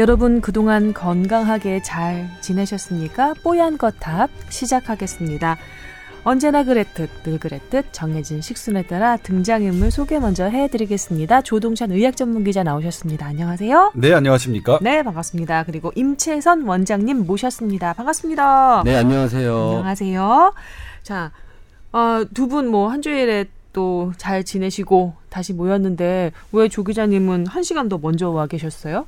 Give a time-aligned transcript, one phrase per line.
[0.00, 3.34] 여러분 그동안 건강하게 잘 지내셨습니까?
[3.44, 5.58] 뽀얀 거탑 시작하겠습니다.
[6.24, 11.42] 언제나 그랬듯 늘 그랬듯 정해진 식순에 따라 등장인물 소개 먼저 해드리겠습니다.
[11.42, 13.26] 조동찬 의학 전문 기자 나오셨습니다.
[13.26, 13.92] 안녕하세요.
[13.94, 14.78] 네, 안녕하십니까?
[14.80, 15.64] 네, 반갑습니다.
[15.64, 17.92] 그리고 임채선 원장님 모셨습니다.
[17.92, 18.82] 반갑습니다.
[18.86, 19.68] 네, 안녕하세요.
[19.68, 20.54] 안녕하세요.
[21.02, 21.30] 자,
[21.92, 27.90] 어, 두분 뭐 한 주일에 또 잘 지내시고 다시 모였는데 왜 조 기자님은 한 시간
[27.90, 29.04] 더 먼저 와 계셨어요?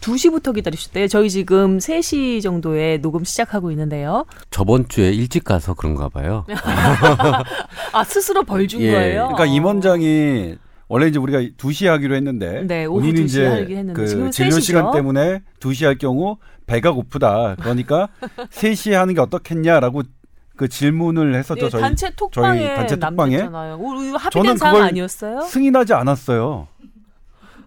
[0.00, 1.08] 2시부터 기다리셨대요.
[1.08, 4.24] 저희 지금 3시 정도에 녹음 시작하고 있는데요.
[4.50, 6.46] 저번 주에 일찍 가서 그런가 봐요.
[7.92, 8.92] 아, 스스로 벌준 예.
[8.92, 9.28] 거예요?
[9.28, 10.56] 그러니까 임원장이
[10.88, 14.56] 원래 이제 우리가 2시에 하기로 했는데 네, 오후 본인이 2시에 이제 하기로 했는데 그 진료
[14.56, 14.60] 3시죠?
[14.60, 17.56] 시간 때문에 2시 할 경우 배가 고프다.
[17.60, 18.08] 그러니까
[18.50, 20.02] 3시에 하는 게 어떻겠냐라고
[20.56, 21.66] 그 질문을 했었죠.
[21.66, 23.78] 예, 저희 단체 톡방에 저희 단체 톡방에 남겼잖아요.
[24.30, 25.40] 저는 그걸 아니었어요?
[25.42, 26.68] 승인하지 않았어요.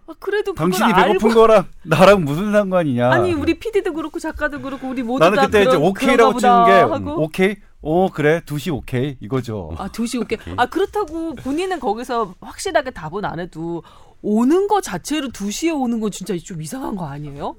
[0.06, 3.12] 아, 그래도 당신이 알고 배고픈 거랑 나랑 무슨 상관이냐.
[3.12, 6.66] 아니 우리 PD도 그렇고 작가도 그렇고 우리 모두 나는 다 그때 그런, 이제 오케이라고 치는
[6.66, 7.24] 게 하고.
[7.24, 7.56] 오케이.
[7.86, 9.72] 오 그래 2시 오케이 이거죠.
[9.78, 10.38] 아, 2시 오케이.
[10.56, 13.84] 아, 그렇다고 본인은 거기서 확실하게 답은 안 해도
[14.22, 17.56] 오는 거 자체로 2시에 오는 건 진짜 좀 이상한 거 아니에요?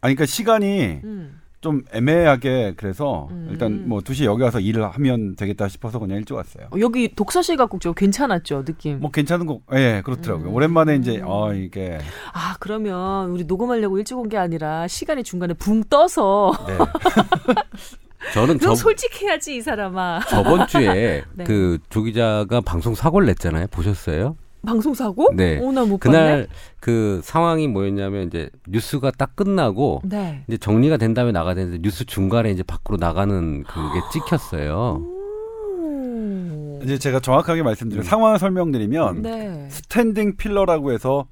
[0.00, 1.37] 아니 그러니까 시간이 음.
[1.60, 3.48] 좀 애매하게 그래서 음.
[3.50, 6.66] 일단 뭐 2시 여기 와서 일을 하면 되겠다 싶어서 그냥 일찍 왔어요.
[6.70, 9.00] 어, 여기 독서실 같고 좀 괜찮았죠, 느낌.
[9.00, 10.48] 뭐 괜찮은 거, 예, 그렇더라고요.
[10.50, 10.54] 음.
[10.54, 11.98] 오랜만에 이제, 어, 이게,
[12.32, 16.76] 아, 그러면 우리 녹음하려고 일찍 온 게 아니라 시간이 중간에 붕 떠서 네.
[18.34, 20.20] 저는 그럼 저, 솔직해야지 이 사람아.
[20.28, 21.44] 저번 주에 네.
[21.44, 23.68] 그 조 기자가 방송 사고를 냈잖아요.
[23.68, 24.36] 보셨어요?
[24.66, 25.30] 방송 사고?
[25.34, 25.58] 네.
[25.60, 26.18] 오, 나 못 봤네.
[26.18, 26.48] 그날
[26.80, 30.44] 그 상황이 뭐였냐면 이제 뉴스가 딱 끝나고 네.
[30.48, 35.02] 이제 정리가 된 다음에 나가야 되는데 뉴스 중간에 이제 밖으로 나가는 그게 찍혔어요.
[35.02, 36.80] 오.
[36.82, 39.66] 이제 제가 정확하게 말씀드리면 상황을 설명드리면 네.
[39.70, 41.26] standing filler라고 해서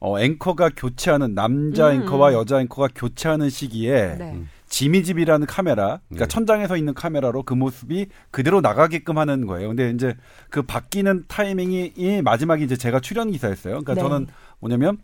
[0.00, 2.02] 어, 앵커가 교체하는 남자 음.
[2.02, 4.42] 앵커와 여자 앵커가 교체하는 시기에 네.
[4.70, 6.28] 지미집이라는 카메라, 그러니까 네.
[6.28, 9.68] 천장에 서 있는 카메라로 그 모습이 그대로 나가게끔 하는 거예요.
[9.68, 10.16] 근데 이제
[10.48, 13.82] 그 바뀌는 타이밍이 이 마지막에 이제 제가 출연 기사였어요.
[13.82, 14.00] 그러니까 네.
[14.00, 14.26] 저는
[14.60, 14.98] 뭐냐면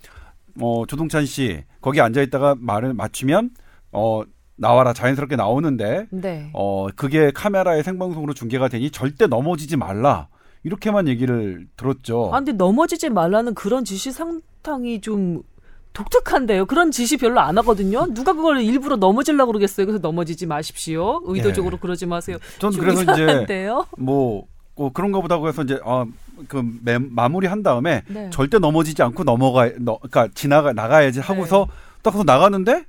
[0.60, 3.50] 어 조동찬 씨 거기 앉아 있다가 말을 맞추면
[3.92, 4.22] 어
[4.54, 6.50] 나와라 자연스럽게 나오는데 네.
[6.54, 10.28] 어 그게 카메라에 생방송으로 중계가 되니 절대 넘어지지 말라
[10.62, 12.30] 이렇게만 얘기를 들었죠.
[12.32, 15.42] 아, 근데 넘어지지 말라는 그런 지시 상당히 좀
[15.96, 16.66] 독특한데요.
[16.66, 18.06] 그런 지시 별로 안 하거든요.
[18.12, 19.86] 누가 그걸 일부러 넘어지려고 그러겠어요.
[19.86, 21.22] 그래서 넘어지지 마십시오.
[21.24, 22.36] 의도적으로 그러지 마세요.
[22.58, 23.86] 전좀 그래서 이제 이상한데요?
[23.96, 26.62] 뭐 어, 그런가 보다고 해서 이제 아그
[27.10, 28.28] 마무리 한 다음에 네.
[28.30, 31.66] 절대 넘어지지 않고 넘어가 너, 그러니까 지나가 나가야지 하고서
[32.02, 32.84] 딱 가서 나가는데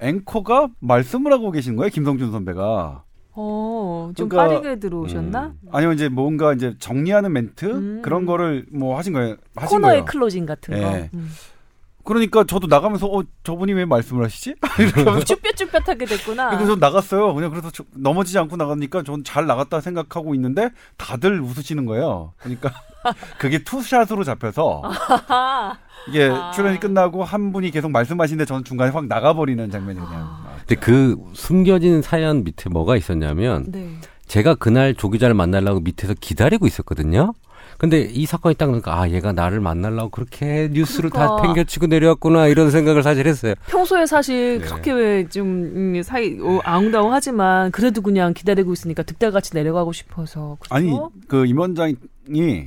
[0.00, 3.02] 앵커가 말씀을 하고 계신 거예요 김성준 선배가
[3.32, 5.46] 어, 좀 그러니까- 빠르게 들어오셨나?
[5.62, 5.68] 음.
[5.70, 8.00] 아니면 이제 뭔가 이제 정리하는 멘트 음.
[8.02, 10.80] 그런 거를 뭐 하신 거예요 하신 코너의 거예요 closing 같은 거.
[10.80, 11.10] 예.
[11.12, 11.30] 음.
[12.06, 16.50] 그러니까 저도 나가면서 어 저분이 왜 말씀을 하시지 이렇게 쭈뼛쭈뼛하게 됐구나.
[16.56, 21.84] 그래서 나갔어요 그냥 그래서 저- 넘어지지 않고 나가니까 전 잘 나갔다 생각하고 있는데 다들 웃으시는
[21.84, 22.70] 거예요 그러니까
[23.38, 24.82] 그게 two shot으로 잡혀서
[25.28, 25.76] 아,
[26.08, 26.50] 이게 아.
[26.52, 30.14] 출연이 끝나고 한 분이 계속 말씀하시는데 저는 중간에 확 나가버리는 장면이 그냥.
[30.14, 30.56] 아.
[30.60, 33.90] 근데 그 숨겨진 사연 밑에 뭐가 있었냐면 네.
[34.26, 37.32] 제가 그날 조 기자를 만나려고 밑에서 기다리고 있었거든요.
[37.78, 41.36] 근데 이 사건이 딱 나니까 아 얘가 나를 만나려고 그렇게 뉴스를 그러니까.
[41.36, 43.54] 다 팽겨치고 내려왔구나 이런 생각을 사실 했어요.
[43.68, 44.64] 평소에 사실 네.
[44.66, 50.74] 그렇게 좀 음, 사이 어, 아웅다웅 하지만 그래도 그냥 기다리고 있으니까 득달같이 내려가고 싶어서 그죠?
[50.74, 50.96] 아니
[51.28, 51.96] 그 임원장이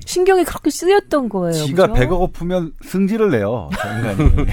[0.05, 1.53] 신경이 그렇게 쓰였던 거예요.
[1.65, 1.93] 지가 그죠?
[1.99, 3.69] 배가 고프면 승질을 내요.
[3.77, 4.45] 저 인간이.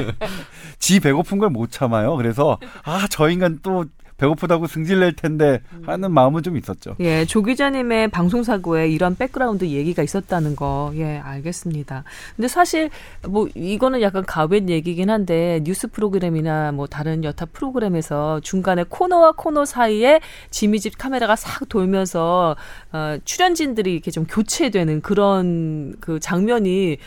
[0.78, 2.16] 지 배고픈 걸 못 참아요.
[2.16, 3.84] 그래서 아 저 인간 또
[4.20, 6.94] 배고프다고 승질 낼 텐데 하는 마음은 좀 있었죠.
[7.00, 12.04] 예, 조 기자님의 방송 사고에 이런 백그라운드 얘기가 있었다는 거, 예, 알겠습니다.
[12.36, 12.90] 근데 사실
[13.26, 19.64] 뭐 이거는 약간 가외 얘기긴 한데 뉴스 프로그램이나 뭐 다른 여타 프로그램에서 중간에 코너와 코너
[19.64, 20.20] 사이에
[20.50, 22.56] 지미집 카메라가 싹 돌면서
[22.92, 26.98] 어, 출연진들이 이렇게 좀 교체되는 그런 그 장면이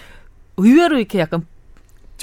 [0.58, 1.46] 의외로 이렇게 약간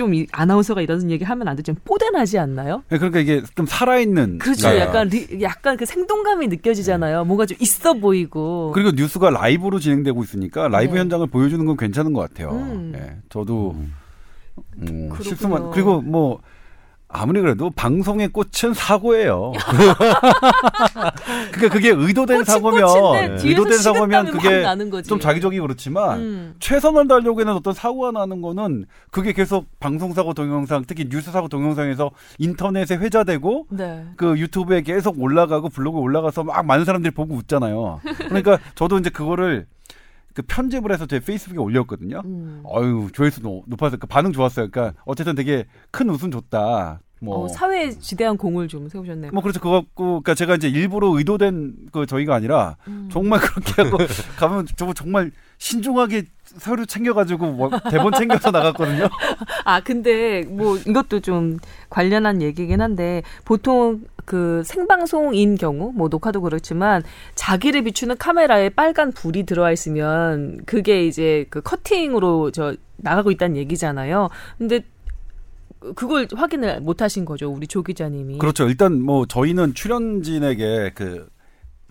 [0.01, 1.61] 좀 이 아나운서가 이런 얘기 하면 안.
[1.63, 2.83] 좀 뽀대나지 않나요?
[2.89, 4.39] 네, 그러니까 이게 좀 살아있는.
[4.39, 4.71] 그렇죠.
[4.71, 4.79] 네.
[4.81, 7.25] 약간 리, 약간 그 생동감이 느껴지잖아요.
[7.27, 8.73] 뭔가 좀 있어 보이고.
[8.75, 11.01] 그리고 뉴스가 라이브로 진행되고 있으니까 라이브 네.
[11.01, 12.53] 현장을 보여주는 건 괜찮은 것 같아요.
[12.53, 12.93] 음.
[12.97, 15.23] 예, 저도 음, 그렇군요.
[15.23, 16.41] 실수만 그리고 뭐
[17.13, 19.53] 아무리 그래도 방송의 꽃은 사고예요.
[21.53, 24.65] 그러니까 그게 의도된 꽃이 사고면 꽃인데 뒤에서 의도된 사고면 그게.
[25.03, 26.55] 좀 자기적이 그렇지만 음.
[26.61, 31.49] 최선을 다하려고 하는 어떤 사고가 나는 거는 그게 계속 방송 사고 동영상 특히 뉴스 사고
[31.49, 34.05] 동영상에서 인터넷에 회자되고 네.
[34.17, 38.01] 그 유튜브에 계속 올라가고 블로그에 올라가서 막 많은 사람들이 보고 웃잖아요.
[38.29, 39.67] 그러니까 저도 이제 그거를
[40.35, 42.23] 그 편집을 해서 제 페이스북에 올렸거든요.
[42.25, 42.63] 음.
[42.65, 44.69] 어유 조회수 높- 높아서 그 반응 좋았어요.
[44.71, 47.01] 그러니까 어쨌든 되게 큰 웃음 줬다.
[47.23, 49.33] 뭐 어, 사회에 지대한 공을 좀 세우셨네요.
[49.33, 49.61] 뭐 그렇죠.
[49.61, 53.09] 그거 갖고 그러니까 제가 이제 일부러 의도된 그 저희가 아니라 음.
[53.13, 53.99] 정말 그렇게 하고
[54.39, 56.25] 가면 저 정말 신중하게
[56.59, 59.09] 서류 챙겨가지고 뭐 대본 챙겨서 나갔거든요.
[59.65, 61.59] 아, 근데 뭐 이것도 좀
[61.89, 67.03] 관련한 얘기긴 한데 보통 그 생방송인 경우 뭐 녹화도 그렇지만
[67.35, 74.29] 자기를 비추는 카메라에 빨간 불이 들어와 있으면 그게 이제 그 커팅으로 저 나가고 있다는 얘기잖아요.
[74.59, 74.85] 근데
[75.95, 77.51] 그걸 확인을 못 하신 거죠.
[77.51, 78.39] 우리 조 기자님이.
[78.39, 78.69] 그렇죠.
[78.69, 81.29] 일단 뭐 저희는 출연진에게 그,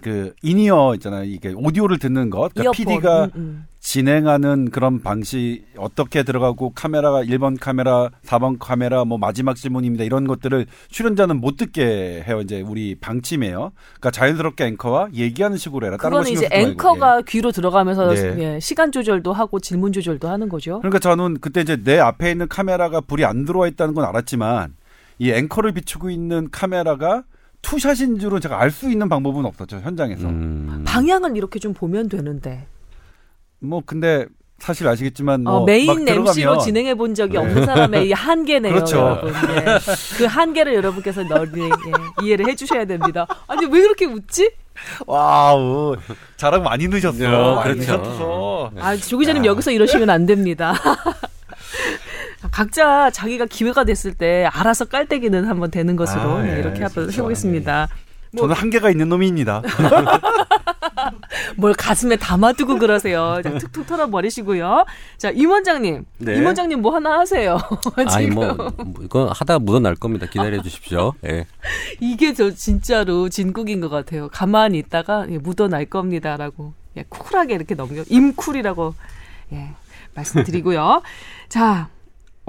[0.01, 1.23] 그 in-ear 있잖아요.
[1.25, 2.53] 이게 오디오를 듣는 것.
[2.53, 2.73] 그러니까 이어폰.
[2.73, 3.65] PD가 음, 음.
[3.79, 10.03] 진행하는 그런 방식 어떻게 들어가고 카메라가 1번 카메라, 4번 카메라 뭐 마지막 질문입니다.
[10.03, 12.41] 이런 것들을 출연자는 못 듣게 해요.
[12.41, 13.71] 이제 우리 방침이에요.
[13.99, 15.97] 그러니까 자연스럽게 앵커와 얘기하는 식으로 해라.
[15.97, 16.69] 다른 거 그거는 신경 이제.
[16.69, 18.55] 앵커가 귀로 들어가면서 네.
[18.55, 20.79] 예, 시간 조절도 하고 질문 조절도 하는 거죠.
[20.79, 24.75] 그러니까 저는 그때 이제 내 앞에 있는 카메라가 불이 안 들어와 있다는 건 알았지만
[25.19, 27.23] 이 앵커를 비추고 있는 카메라가
[27.61, 30.27] two shot인 줄은 제가 알 수 있는 방법은 없었죠 현장에서.
[30.27, 30.83] 음.
[30.87, 32.67] 방향을 이렇게 좀 보면 되는데
[33.59, 34.25] 뭐 근데
[34.59, 37.39] 사실 아시겠지만 뭐 어, 메인 막 MC로 진행해 본 적이 네.
[37.39, 38.97] 없는 사람의 이 한계네요, 그렇죠.
[38.97, 39.33] 여러분.
[39.55, 39.65] 예.
[40.17, 41.69] 그 한계를 여러분께서 널리 예,
[42.25, 43.25] 이해를 해주셔야 됩니다.
[43.47, 44.51] 아니 왜 그렇게 웃지?
[45.07, 45.95] wow
[46.37, 47.23] 자랑 많이 넣으셨어.
[47.23, 48.71] 야, 많이 그렇죠.
[48.79, 50.73] 아, 조 기자님 여기서 이러시면 안 됩니다.
[52.51, 57.11] 각자 자기가 기회가 됐을 때 알아서 깔때기는 한번 되는 것으로 아, 네, 예, 이렇게 한번.
[57.11, 57.87] 해보겠습니다.
[58.33, 59.61] 뭐- 저는 한계가 있는 놈입니다.
[61.55, 63.41] 뭘 가슴에 담아두고 그러세요.
[63.43, 64.85] 자, 툭툭 털어버리시고요.
[65.17, 66.05] 자, 임 원장님.
[66.19, 66.35] 네.
[66.35, 67.57] 임 원장님 뭐 하나 하세요.
[67.95, 68.35] 아니 지금.
[68.35, 70.27] 뭐, 뭐 이건 하다 묻어날 겁니다.
[70.27, 71.13] 기다려 주십시오.
[71.25, 71.45] 예.
[71.99, 74.29] 이게 저 진짜로 진국인 것 같아요.
[74.29, 78.93] 가만히 있다가 예, 묻어날 겁니다 라고 예, 쿨하게 이렇게 넘겨 임쿨이라고
[79.53, 79.69] 예,
[80.13, 81.01] 말씀드리고요.
[81.49, 81.89] 자.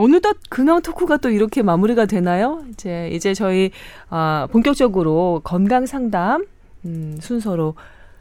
[0.01, 2.65] 어느덧 근황 토크가 또 이렇게 마무리가 되나요?
[2.71, 3.71] 이제 이제 저희
[4.09, 6.47] 아, 본격적으로 건강 상담
[6.87, 7.75] 음, 순서로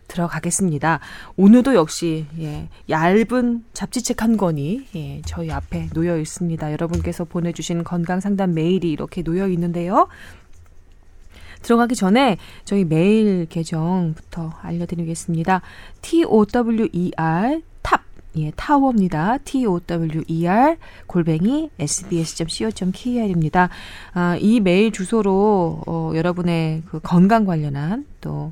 [0.10, 1.00] 들어가겠습니다.
[1.38, 6.72] 오늘도 역시 예, 얇은 잡지책 한 권이 예, 저희 앞에 놓여 있습니다.
[6.74, 10.08] 여러분께서 보내주신 건강 상담 메일이 이렇게 놓여 있는데요.
[11.62, 15.62] 들어가기 전에 저희 메일 계정부터 알려드리겠습니다.
[16.02, 17.69] T O W R 탑
[18.38, 19.40] 예, 타워입니다.
[19.40, 20.78] T O W E R
[21.08, 23.70] 골뱅이 sbs.co.kr입니다.
[24.14, 28.52] 아, 이 메일 주소로 어, 여러분의 그 건강 관련한 또,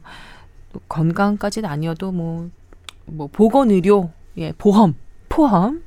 [0.73, 2.49] 또 건강까지는 아니어도 뭐,
[3.05, 4.95] 뭐 보건 의료, 예, 보험,
[5.29, 5.83] 포함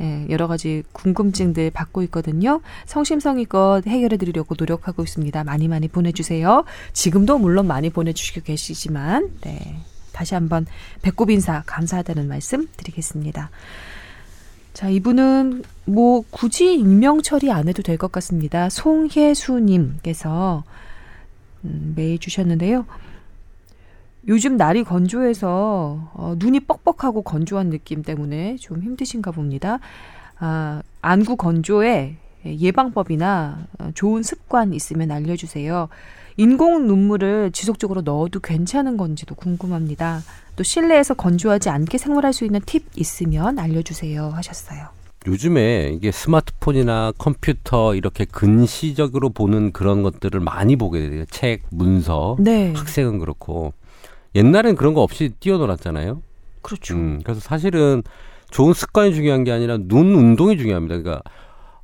[0.00, 2.60] 예, 여러 가지 궁금증들 받고 있거든요.
[2.86, 5.44] 성심성의껏 해결해 드리려고 노력하고 있습니다.
[5.44, 6.64] 많이 많이 보내주세요.
[6.92, 9.78] 지금도 물론 많이 보내주시고 계시지만, 네.
[10.12, 10.66] 다시 한번
[11.02, 13.50] 배꼽 인사 감사하다는 말씀 드리겠습니다.
[14.72, 18.68] 자, 이분은 뭐 굳이 익명 처리 안 해도 될 것 같습니다.
[18.70, 20.64] 송혜수님께서
[21.64, 22.86] 음, 메일 주셨는데요.
[24.28, 29.78] 요즘 날이 건조해서 어, 눈이 뻑뻑하고 건조한 느낌 때문에 좀 힘드신가 봅니다.
[30.38, 35.88] 아, 안구 건조에 예방법이나 어, 좋은 습관 있으면 알려주세요.
[36.40, 40.22] 인공 눈물을 지속적으로 넣어도 괜찮은 건지도 궁금합니다.
[40.56, 44.86] 또 실내에서 건조하지 않게 생활할 수 있는 팁 있으면 알려주세요 하셨어요.
[45.26, 51.24] 요즘에 이게 스마트폰이나 컴퓨터 이렇게 근시적으로 보는 그런 것들을 많이 보게 돼요.
[51.28, 53.74] 책, 문서, 네, 학생은 그렇고
[54.34, 56.22] 옛날엔 그런 거 없이 뛰어놀았잖아요.
[56.62, 56.94] 그렇죠.
[56.94, 58.02] 음, 그래서 사실은
[58.50, 61.02] 좋은 습관이 중요한 게 아니라 눈 운동이 중요합니다.
[61.02, 61.22] 그러니까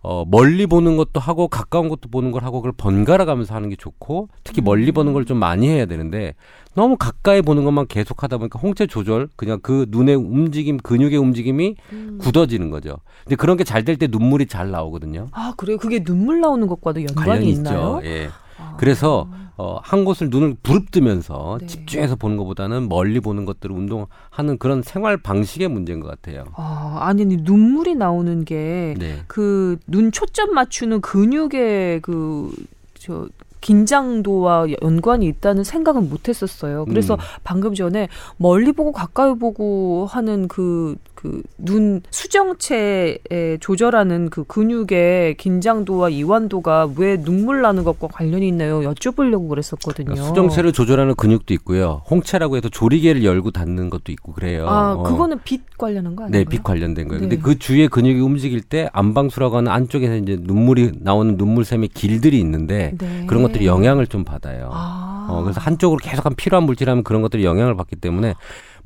[0.08, 3.74] 어, 멀리 보는 것도 하고 가까운 것도 보는 걸 하고 그걸 번갈아 가면서 하는 게
[3.76, 6.34] 좋고 특히 멀리 보는 걸 좀 많이 해야 되는데
[6.74, 11.74] 너무 가까이 보는 것만 계속 하다 보니까 홍채 조절 그냥 그 눈의 움직임 근육의 움직임이
[11.92, 12.18] 음.
[12.20, 12.98] 굳어지는 거죠.
[13.24, 15.26] 근데 그런 게 잘 될 때 눈물이 잘 나오거든요.
[15.32, 15.76] 아 그래요?
[15.78, 18.00] 그게 눈물 나오는 것과도 연관이 있나요?
[18.02, 18.08] 있죠.
[18.08, 18.28] 예.
[18.58, 18.76] 아.
[18.78, 21.66] 그래서 어, 한 곳을 눈을 부릅뜨면서 네.
[21.66, 26.44] 집중해서 보는 것보다는 멀리 보는 것들을 운동하는 그런 생활 방식의 문제인 것 같아요.
[26.54, 29.22] 아, 아니 눈물이 나오는 게 네.
[29.28, 33.28] 그눈 초점 맞추는 근육의 그저
[33.62, 36.84] 긴장도와 연관이 있다는 생각은 못 했었어요.
[36.84, 37.18] 그래서 음.
[37.42, 43.18] 방금 전에 멀리 보고 가까이 보고 하는 그그 눈 수정체에
[43.60, 48.80] 조절하는 그 근육의 긴장도와 이완도가 왜 눈물 나는 것과 관련이 있나요?
[48.80, 50.06] 여쭤보려고 그랬었거든요.
[50.06, 52.02] 그러니까 수정체를 조절하는 근육도 있고요.
[52.10, 54.68] 홍채라고 해서 조리개를 열고 닫는 것도 있고 그래요.
[54.68, 55.02] 아, 어.
[55.02, 56.44] 그거는 빛 관련한 거 아니에요?
[56.44, 57.22] 네, 빛 관련된 거예요.
[57.22, 57.28] 네.
[57.28, 62.94] 근데 그 주위의 근육이 움직일 때 안방수라고 하는 안쪽에서 이제 눈물이 나오는 눈물샘의 길들이 있는데
[62.98, 63.24] 네.
[63.26, 64.70] 그런 것들이 영향을 좀 받아요.
[64.72, 65.26] 아.
[65.28, 68.34] 어, 그래서 한쪽으로 계속 한 필요한 물질하면 그런 것들이 영향을 받기 때문에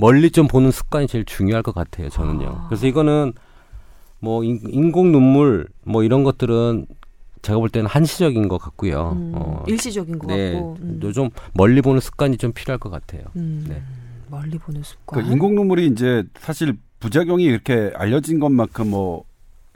[0.01, 2.09] 멀리 좀 보는 습관이 제일 중요할 것 같아요.
[2.09, 2.49] 저는요.
[2.49, 2.67] 아.
[2.69, 3.33] 그래서 이거는
[4.19, 6.87] 뭐 인, 인공 눈물 뭐 이런 것들은
[7.43, 9.13] 제가 볼 때는 한시적인 것 같고요.
[9.17, 10.77] 음, 어, 일시적인 것 네, 같고.
[10.81, 11.01] 음.
[11.01, 13.23] 또좀 멀리 보는 습관이 좀 필요할 것 같아요.
[13.37, 13.83] 음, 네.
[14.29, 15.23] 멀리 보는 습관.
[15.25, 19.31] 그 인공 눈물이 이제 사실 부작용이 이렇게 알려진 것만큼 뭐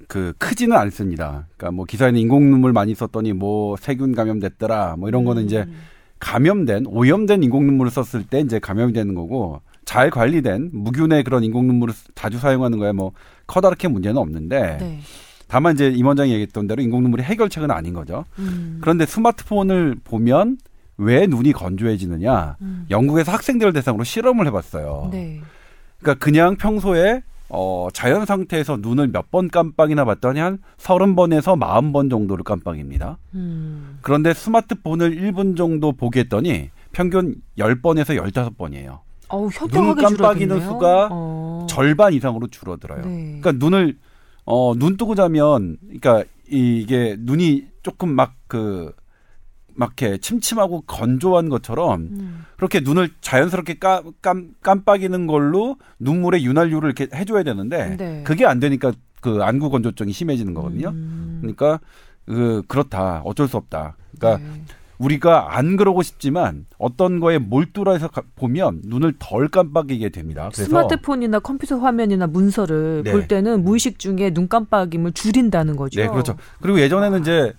[0.08, 1.46] 그 크지는 않습니다.
[1.56, 5.74] 그러니까 뭐 기사에는 인공 눈물 많이 썼더니 뭐 세균 감염됐더라 뭐 이런 거는 이제 음.
[6.18, 11.66] 감염된 오염된 인공 눈물을 썼을 때 이제 감염이 되는 거고 잘 관리된 무균의 그런 인공
[11.66, 13.12] 눈물을 자주 사용하는 거에 뭐
[13.46, 15.00] 커다랗게 문제는 없는데 네.
[15.48, 18.24] 다만 이제 임 원장이 얘기했던 대로 인공 눈물이 해결책은 아닌 거죠.
[18.38, 18.78] 음.
[18.80, 20.58] 그런데 스마트폰을 보면
[20.96, 22.56] 왜 눈이 건조해지느냐?
[22.60, 22.86] 음.
[22.90, 25.08] 영국에서 학생들을 대상으로 실험을 해봤어요.
[25.12, 25.40] 네.
[26.00, 31.92] 그러니까 그냥 평소에 어, 자연 상태에서 눈을 몇 번 깜빡이나 봤더니 한 서른 번에서 마흔
[31.92, 33.18] 번 정도를 깜빡입니다.
[33.34, 33.98] 음.
[34.00, 39.00] 그런데 스마트폰을 1분 정도 보게 했더니 평균 10번에서 15번이에요.
[39.34, 40.60] 어우, 눈 깜빡이는 줄어들네요.
[40.60, 41.66] 수가 어.
[41.68, 43.04] 절반 이상으로 줄어들어요.
[43.04, 43.40] 네.
[43.40, 43.98] 그러니까 눈을
[44.44, 48.94] 어, 눈 뜨고 자면 그러니까 이게 눈이 조금 막그막
[49.76, 52.44] 이렇게 침침하고 건조한 것처럼 음.
[52.56, 58.22] 그렇게 눈을 자연스럽게 깜, 깜, 깜빡이는 걸로 눈물의 윤활유를 이렇게 해줘야 되는데 네.
[58.24, 60.90] 그게 안 되니까 그 안구 건조증이 심해지는 거거든요.
[60.90, 61.38] 음.
[61.40, 61.80] 그러니까
[62.26, 63.96] 그 그렇다 어쩔 수 없다.
[64.16, 64.62] 그러니까 네.
[64.98, 70.50] 우리가 안 그러고 싶지만 어떤 거에 몰두해서 가- 보면 눈을 덜 깜빡이게 됩니다.
[70.52, 73.12] 그래서 스마트폰이나 컴퓨터 화면이나 문서를 네.
[73.12, 76.00] 볼 때는 무의식 중에 눈 깜빡임을 줄인다는 거죠.
[76.00, 76.36] 네, 그렇죠.
[76.60, 77.52] 그리고 예전에는 이제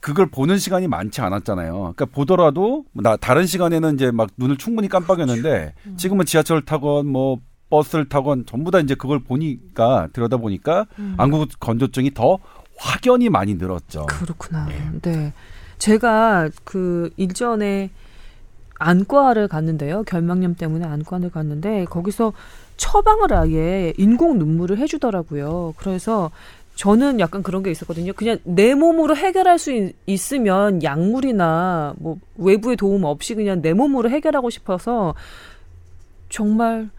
[0.00, 1.72] 그걸 보는 시간이 많지 않았잖아요.
[1.72, 5.96] 그러니까 보더라도 나 다른 시간에는 이제 막 눈을 충분히 깜빡였는데 음.
[5.96, 7.40] 지금은 지하철 타건 뭐
[7.70, 11.14] 버스를 타건 전부 다 이제 그걸 보니까 들여다 보니까 음.
[11.18, 12.38] 안구 건조증이 더
[12.78, 14.06] 확연히 많이 늘었죠.
[14.06, 14.68] 그렇구나.
[15.02, 15.32] 네.
[15.78, 17.90] 제가 그 일전에
[18.78, 20.02] 안과를 갔는데요.
[20.04, 22.32] 결막염 때문에 안과를 갔는데 거기서
[22.76, 25.74] 처방을 아예 인공 눈물을 해주더라고요.
[25.78, 26.30] 그래서
[26.74, 28.12] 저는 약간 그런 게 있었거든요.
[28.12, 34.10] 그냥 내 몸으로 해결할 수 있, 있으면 약물이나 뭐 외부의 도움 없이 그냥 내 몸으로
[34.10, 35.14] 해결하고 싶어서
[36.28, 36.90] 정말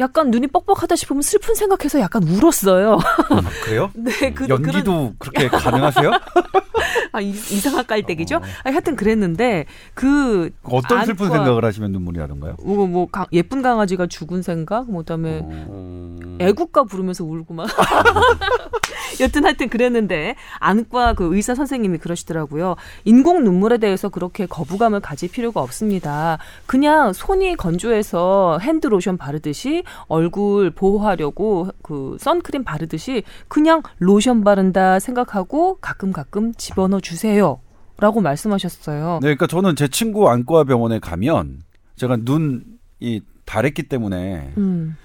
[0.00, 2.94] 약간 눈이 뻑뻑하다 싶으면 슬픈 생각해서 약간 울었어요.
[2.94, 3.90] 아, 그래요?
[3.94, 6.10] 네, 그, 연기도 그렇게 가능하세요?
[7.12, 8.36] 아, 이, 이상한 깔때기죠?
[8.36, 8.40] 아,
[8.70, 12.56] 하여튼 그랬는데, 그, 어떤 슬픈 안과- 생각을 하시면 눈물이 나던가요?
[12.62, 14.90] 뭐, 뭐, 가- 예쁜 강아지가 죽은 생각?
[14.90, 17.66] 뭐, 그다음에 음, 애국가 부르면서 울고 막.
[19.20, 22.76] 여튼 하여튼 그랬는데, 안과 그 의사 선생님이 그러시더라고요.
[23.04, 26.38] 인공 눈물에 대해서 그렇게 거부감을 가질 필요가 없습니다.
[26.66, 35.78] 그냥 손이 건조해서 핸드 로션 바르듯이 얼굴 보호하려고 그 선크림 바르듯이 그냥 로션 바른다 생각하고
[35.80, 37.60] 가끔 가끔 집어넣어 주세요.
[37.98, 39.18] 라고 말씀하셨어요.
[39.20, 41.60] 네, 그러니까 저는 제 친구 안과 병원에 가면
[41.96, 44.96] 제가 눈이 다래끼 때문에 음.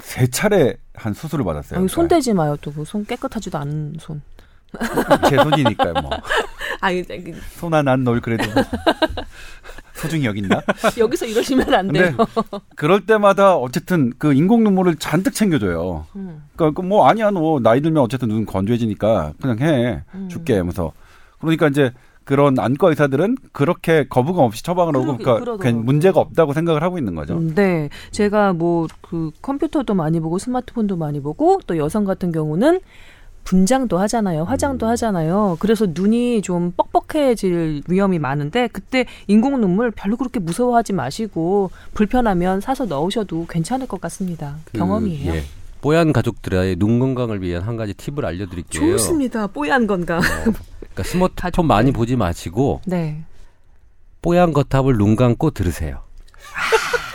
[0.00, 1.80] 세 차례 한 수술을 받았어요.
[1.80, 2.56] 아유, 손 대지 마요.
[2.60, 4.20] 또 그 손 깨끗하지도 않은 손.
[5.30, 6.10] 제 손이니까요, 뭐.
[6.80, 6.88] 아,
[7.54, 8.62] 손 하나 널 그래도 뭐
[9.94, 10.60] 소중히 여긴다.
[10.98, 12.14] 여기서 이러시면 안 돼요.
[12.74, 16.06] 그럴 때마다 어쨌든 그 인공 눈물을 잔뜩 챙겨줘요.
[16.16, 16.44] 음.
[16.54, 20.28] 그러니까 그뭐 아니야, 너 나이 들면 어쨌든 눈 건조해지니까 그냥 해 음.
[20.28, 20.92] 줄게 하면서
[21.46, 21.92] 그러니까 이제
[22.24, 25.82] 그런 안과 의사들은 그렇게 거부감 없이 처방을 하고 그러니까 그러더라고요.
[25.82, 27.34] 문제가 없다고 생각을 하고 있는 거죠.
[27.38, 27.88] 음, 네.
[28.10, 32.80] 제가 뭐 그 컴퓨터도 많이 보고 스마트폰도 많이 보고 또 여성 같은 경우는
[33.44, 34.42] 분장도 하잖아요.
[34.42, 34.90] 화장도 음.
[34.90, 35.56] 하잖아요.
[35.60, 42.86] 그래서 눈이 좀 뻑뻑해질 위험이 많은데 그때 인공 눈물 별로 그렇게 무서워하지 마시고 불편하면 사서
[42.86, 44.56] 넣으셔도 괜찮을 것 같습니다.
[44.64, 45.34] 그, 경험이에요.
[45.34, 45.42] 예.
[45.80, 48.92] 뽀얀 가족들의 눈 건강을 위한 한 가지 팁을 알려드릴게요.
[48.98, 49.46] 좋습니다.
[49.46, 50.20] 뽀얀 건강.
[50.96, 51.66] 그러니까 스마트폰.
[51.66, 53.22] 많이 보지 마시고 네.
[54.22, 56.00] 뽀얀 거탑을 눈 감고 들으세요.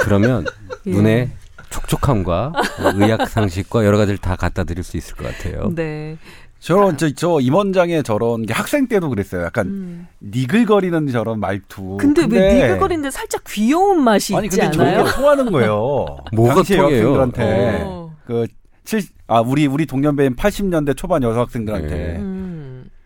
[0.01, 0.45] 그러면
[0.85, 0.91] 예.
[0.91, 1.31] 눈에
[1.69, 2.53] 촉촉함과
[2.95, 5.71] 의학 상식과 여러 가지를 다 갖다 드릴 수 있을 것 같아요.
[5.73, 6.17] 네.
[6.59, 9.43] 저런 저, 저 임원장의 저런 게 학생 때도 그랬어요.
[9.43, 10.07] 약간 음.
[10.21, 11.97] 니글거리는 저런 말투.
[11.97, 14.99] 근데, 왜 니글거리는데 살짝 귀여운 맛이 아니 있지 근데 않아요?
[14.99, 16.05] 저게 통하는 거예요.
[16.33, 16.83] 뭐가 통해요?
[16.83, 18.15] 여학생들한테 어.
[18.27, 18.45] 그
[18.83, 22.17] 칠, 아 우리 우리 동년배인 80년대 초반 여학생들한테 네.
[22.19, 22.60] 음.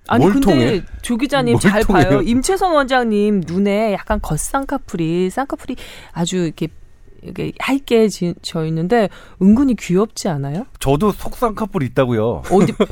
[0.07, 0.81] 아니 뭘 근데 통해?
[1.01, 2.09] 조 기자님 뭘잘 통해요?
[2.09, 2.21] 봐요.
[2.21, 5.75] 임채선 원장님 눈에 약간 겉쌍꺼풀이 쌍꺼풀이
[6.13, 6.67] 아주 이렇게
[7.24, 9.09] 이게 얇게 지- 져 있는데
[9.41, 10.67] 은근히 귀엽지 않아요?
[10.79, 11.12] 저도
[11.55, 12.43] 커플 있다고요.
[12.51, 12.74] 어디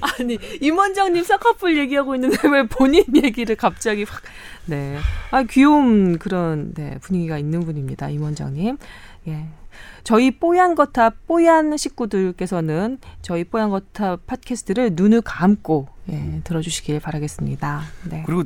[0.00, 4.22] 아니 임 원장님 쌍꺼풀 얘기하고 있는데 왜 본인 얘기를 갑자기 확
[4.66, 4.96] 네.
[5.30, 8.08] 아 귀여운 그런 네, 분위기가 있는 분입니다.
[8.08, 8.78] 임 원장님.
[9.28, 9.46] 예.
[10.04, 17.82] 저희 뽀얀 거탑 뽀얀 식구들께서는 저희 뽀얀 거탑 팟캐스트를 눈을 감고 예, 들어주시길 바라겠습니다.
[18.10, 18.22] 네.
[18.26, 18.44] 그리고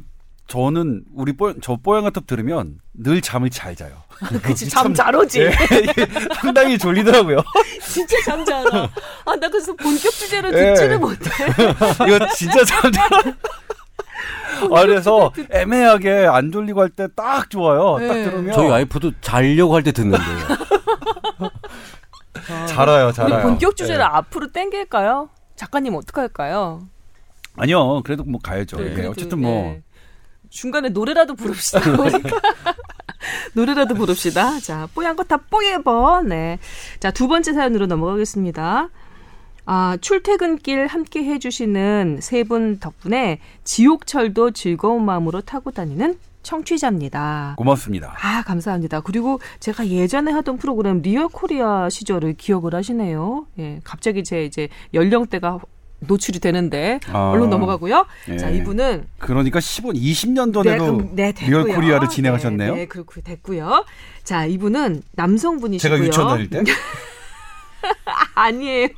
[0.48, 4.02] 저는 우리 뽀, 저 뽀얀 거탑 들으면 늘 잠을 잘 자요.
[4.42, 5.40] 그치 잠 잘 오지.
[5.42, 5.52] 예,
[6.40, 7.38] 상당히 졸리더라고요.
[7.82, 8.88] 진짜 잠 잘 와.
[9.26, 10.74] 아나 그래서 본격 주제로 예.
[10.74, 11.30] 듣지를 못해.
[12.06, 13.08] 이거 진짜 잘 자.
[14.72, 17.96] 아, 그래서 애매하게 안 졸리고 할 때 딱 좋아요.
[18.06, 18.24] 딱 네.
[18.24, 20.46] 들으면 저희 와이프도 자려고 할 때 듣는데요.
[22.68, 23.42] 잘아요, 우리 잘아요.
[23.42, 24.04] 본격 주제를 예.
[24.04, 25.28] 앞으로 땡길까요?
[25.56, 26.80] 작가님 어떡할까요?
[27.56, 28.76] 아니요, 그래도 뭐 가야죠.
[28.76, 29.82] 네, 예, 그래도, 어쨌든 뭐 예.
[30.50, 31.80] 중간에 노래라도 부릅시다.
[33.54, 34.60] 노래라도 부릅시다.
[34.60, 36.22] 자, 뽀얀거탑 forever.
[36.22, 36.58] 네.
[37.00, 38.88] 자, 두 번째 사연으로 넘어가겠습니다.
[39.66, 47.54] 아, 출퇴근길 함께 해주시는 세 분 덕분에 지옥철도 즐거운 마음으로 타고 다니는 청취자입니다.
[47.58, 48.14] 고맙습니다.
[48.22, 49.00] 아, 감사합니다.
[49.00, 53.46] 그리고 제가 예전에 하던 프로그램 리얼 코리아 시절을 기억을 하시네요.
[53.58, 55.58] 예, 갑자기 제 이제 연령대가
[56.00, 58.06] 노출이 되는데 아, 얼른 넘어가고요.
[58.28, 58.36] 예.
[58.36, 61.32] 자, 이분은 그러니까 15, 20년 전에도 음, 네.
[61.48, 62.74] 리얼 코리아를 진행하셨네요.
[62.74, 63.84] 네, 네, 그렇고 됐고요.
[64.22, 65.96] 자, 이분은 남성분이시고요.
[65.96, 66.62] 제가 유치원 다닐 때.
[68.34, 68.90] 아니에요.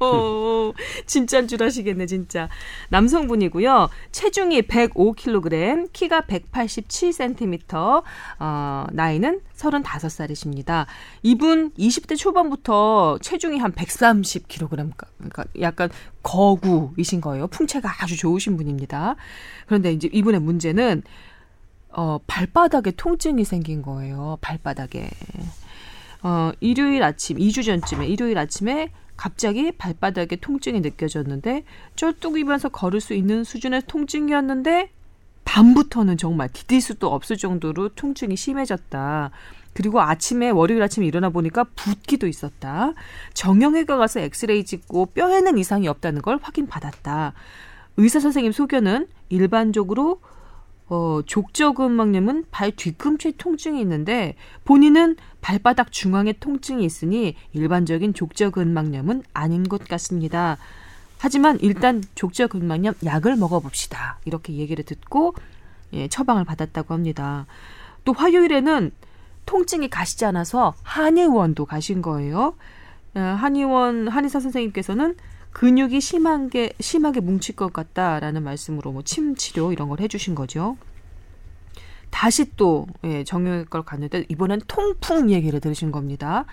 [1.06, 2.48] 진짜인 줄 아시겠네, 진짜.
[2.90, 3.88] 남성분이고요.
[4.12, 8.02] 체중이 105kg, 키가 187cm,
[8.40, 10.86] 어, 나이는 35살이십니다.
[11.22, 15.90] 이분 20대 초반부터 체중이 한 130kg, 그러니까 약간
[16.22, 17.46] 거구이신 거예요.
[17.48, 19.16] 풍채가 아주 좋으신 분입니다.
[19.66, 21.02] 그런데 이제 이분의 문제는
[21.90, 24.38] 어, 발바닥에 통증이 생긴 거예요.
[24.40, 25.08] 발바닥에.
[26.28, 31.64] 어, 일요일 아침, 2주 전쯤에, 일요일 아침에 갑자기 발바닥에 통증이 느껴졌는데,
[31.96, 34.90] 쩔뚝이면서 걸을 수 있는 수준의 통증이었는데,
[35.46, 39.30] 밤부터는 정말 디딜 수도 없을 정도로 통증이 심해졌다.
[39.72, 42.92] 그리고 아침에, 월요일 아침에 일어나 보니까 붓기도 있었다.
[43.32, 47.32] 정형외과 가서 엑스레이 찍고 뼈에는 이상이 없다는 걸 확인받았다.
[47.96, 50.20] 의사 선생님 소견은 일반적으로
[50.88, 59.84] 어, 족저근막염은 발 뒤꿈치에 통증이 있는데 본인은 발바닥 중앙에 통증이 있으니 일반적인 족저근막염은 아닌 것
[59.84, 60.56] 같습니다.
[61.18, 64.18] 하지만 일단 족저근막염 약을 먹어봅시다.
[64.24, 65.34] 이렇게 얘기를 듣고
[65.92, 67.46] 예, 처방을 받았다고 합니다.
[68.04, 68.90] 또 화요일에는
[69.46, 72.54] 통증이 가시지 않아서 한의원도 가신 거예요.
[73.14, 75.16] 어, 한의원 한의사 선생님께서는
[75.58, 80.76] 근육이 심한 게 심하게 뭉칠 것 같다라는 말씀으로 뭐 침 치료 이런 걸 해주신 거죠.
[82.10, 86.44] 다시 또 예, 정형외과를 갔는데 이번엔 통풍 얘기를 들으신 겁니다.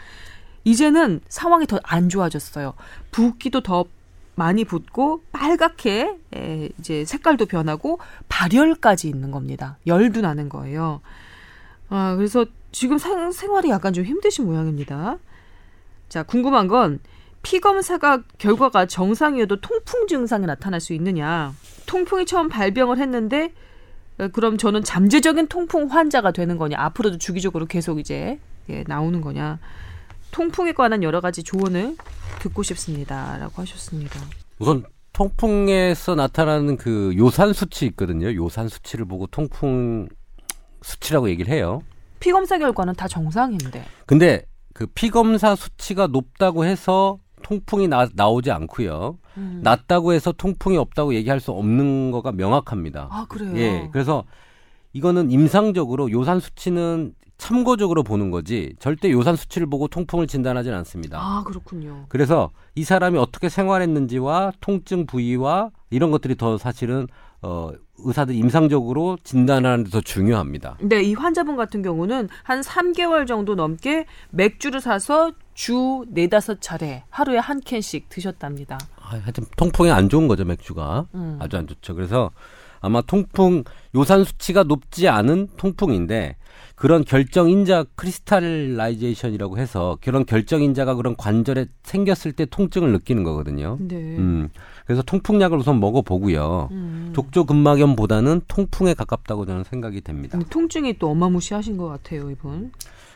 [0.64, 2.74] 이제는 상황이 더 안 좋아졌어요.
[3.12, 3.86] 붓기도 더
[4.34, 9.78] 많이 붓고 빨갛게 예, 이제 색깔도 변하고 발열까지 있는 겁니다.
[9.86, 11.02] 열도 나는 거예요.
[11.90, 15.20] 아 그래서 지금 생, 생활이 약간 좀 힘드신 모양입니다.
[16.10, 17.00] 자 궁금한 건
[17.46, 21.54] 피 검사가 결과가 정상이어도 통풍 증상이 나타날 수 있느냐?
[21.86, 23.54] 통풍이 처음 발병을 했는데
[24.18, 26.76] 어, 그럼 저는 잠재적인 통풍 환자가 되는 거냐?
[26.80, 29.60] 앞으로도 주기적으로 계속 이제 예, 나오는 거냐?
[30.32, 31.96] 통풍에 관한 여러 가지 조언을
[32.40, 34.20] 듣고 싶습니다라고 하셨습니다.
[34.58, 38.34] 우선 통풍에서 나타나는 그 요산 수치 있거든요.
[38.34, 40.10] 요산 수치를 보고 통풍
[40.82, 41.84] 수치라고 얘기를 해요.
[42.20, 43.86] 피 검사 결과는 다 정상인데.
[44.08, 49.20] 근데 그 피검사 수치가 높다고 해서 통풍이 나, 나오지 않고요.
[49.38, 49.60] 음.
[49.64, 53.08] 낮다고 해서 통풍이 없다고 얘기할 수 없는 거가 명확합니다.
[53.12, 53.56] 아 그래요.
[53.56, 53.90] 예.
[53.94, 54.24] 그래서
[54.94, 61.20] 이거는 임상적으로 요산 수치는 참고적으로 보는 거지 절대 요산 수치를 보고 통풍을 진단하지는 않습니다.
[61.22, 62.06] 아 그렇군요.
[62.10, 67.06] 그래서 이 사람이 어떻게 생활했는지와 통증 부위와 이런 것들이 더 사실은
[67.44, 70.78] 어 의사들 임상적으로 진단하는 데 더 중요합니다.
[70.82, 77.38] 네, 이 환자분 같은 경우는 한 3개월 정도 넘게 맥주를 사서 주 네다섯 차례 하루에
[77.40, 78.78] 한 캔씩 드셨답니다.
[79.02, 81.38] 아, 하여튼 통풍에 안 좋은 거죠 맥주가 음.
[81.42, 81.96] 아주 안 좋죠.
[81.96, 82.30] 그래서
[82.82, 83.64] 아마 통풍
[83.96, 86.36] 요산 수치가 높지 않은 통풍인데
[86.76, 93.78] 그런 결정 인자 crystallization이라고 해서 그런 결정 인자가 그런 관절에 생겼을 때 통증을 느끼는 거거든요.
[93.80, 93.96] 네.
[93.96, 94.50] 음.
[94.86, 96.68] 그래서 통풍약을 우선 먹어보고요.
[96.72, 97.14] 음.
[97.16, 100.38] 족저근막염보다는 통풍에 가깝다고 저는 생각이 됩니다.
[100.50, 102.72] 통증이 또 어마무시하신 것 같아요, 이분.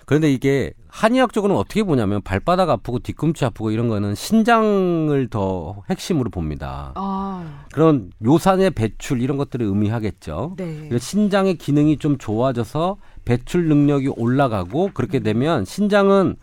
[0.09, 6.31] 그런데 이게 한의학 적으로는 어떻게 보냐면 발바닥 아프고 뒤꿈치 아프고 이런 거는 신장을 더 핵심으로
[6.31, 6.93] 봅니다.
[6.95, 10.55] 아, 그런 요산의 배출 이런 것들을 의미하겠죠.
[10.57, 10.89] 네.
[10.97, 16.37] 신장의 기능이 좀 좋아져서 배출 능력이 올라가고 그렇게 되면 신장은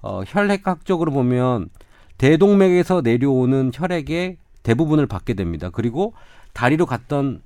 [0.00, 1.68] 어, 혈액학적으로 보면
[2.16, 5.68] 대동맥에서 내려오는 혈액의 대부분을 받게 됩니다.
[5.70, 6.14] 그리고
[6.54, 7.42] 다리로 갔던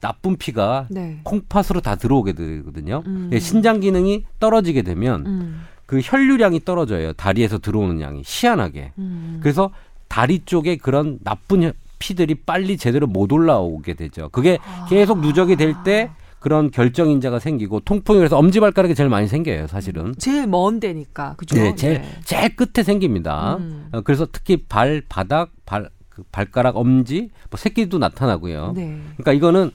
[0.00, 1.20] 나쁜 피가 네.
[1.24, 3.02] 콩팥으로 다 들어오게 되거든요.
[3.06, 3.30] 음.
[3.32, 5.62] 예, 신장 기능이 떨어지게 되면 음.
[5.86, 7.12] 그 혈류량이 떨어져요.
[7.14, 8.92] 다리에서 들어오는 양이 희한하게.
[8.98, 9.38] 음.
[9.42, 9.70] 그래서
[10.08, 14.30] 다리 쪽에 그런 나쁜 혈- 피들이 빨리 제대로 못 올라오게 되죠.
[14.30, 14.86] 그게 아.
[14.88, 20.14] 계속 누적이 될 때 그런 결정 인자가 생기고 통풍이 그래서 엄지발가락이 제일 많이 생겨요, 사실은.
[20.16, 21.56] 제일 먼 데니까 그죠?
[21.56, 23.56] 네, 제일 제일 끝에 생깁니다.
[23.58, 23.88] 음.
[23.92, 28.72] 어, 그래서 특히 발, 바닥, 발, 그 발가락, 엄지, 뭐 새끼도 나타나고요.
[28.74, 28.98] 네.
[29.18, 29.70] 그러니까 이거는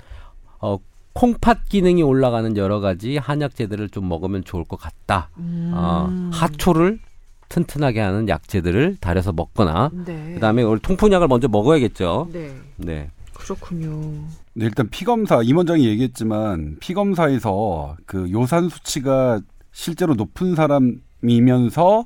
[0.66, 0.80] 어
[1.14, 5.30] 콩팥 기능이 올라가는 여러 가지 한약재들을 좀 먹으면 좋을 것 같다.
[5.38, 5.72] 음.
[5.74, 7.00] 어, 하초를
[7.48, 10.34] 튼튼하게 하는 약재들을 달여서 먹거나 네.
[10.34, 12.30] 그다음에 우리 통풍약을 먼저 먹어야겠죠.
[12.34, 12.52] 네.
[12.78, 13.12] 네.
[13.34, 14.26] 그렇군요.
[14.54, 19.40] 네, 일단 피 검사 임원장이 얘기했지만 피 검사에서 그 요산 수치가
[19.72, 22.06] 실제로 높은 사람이면서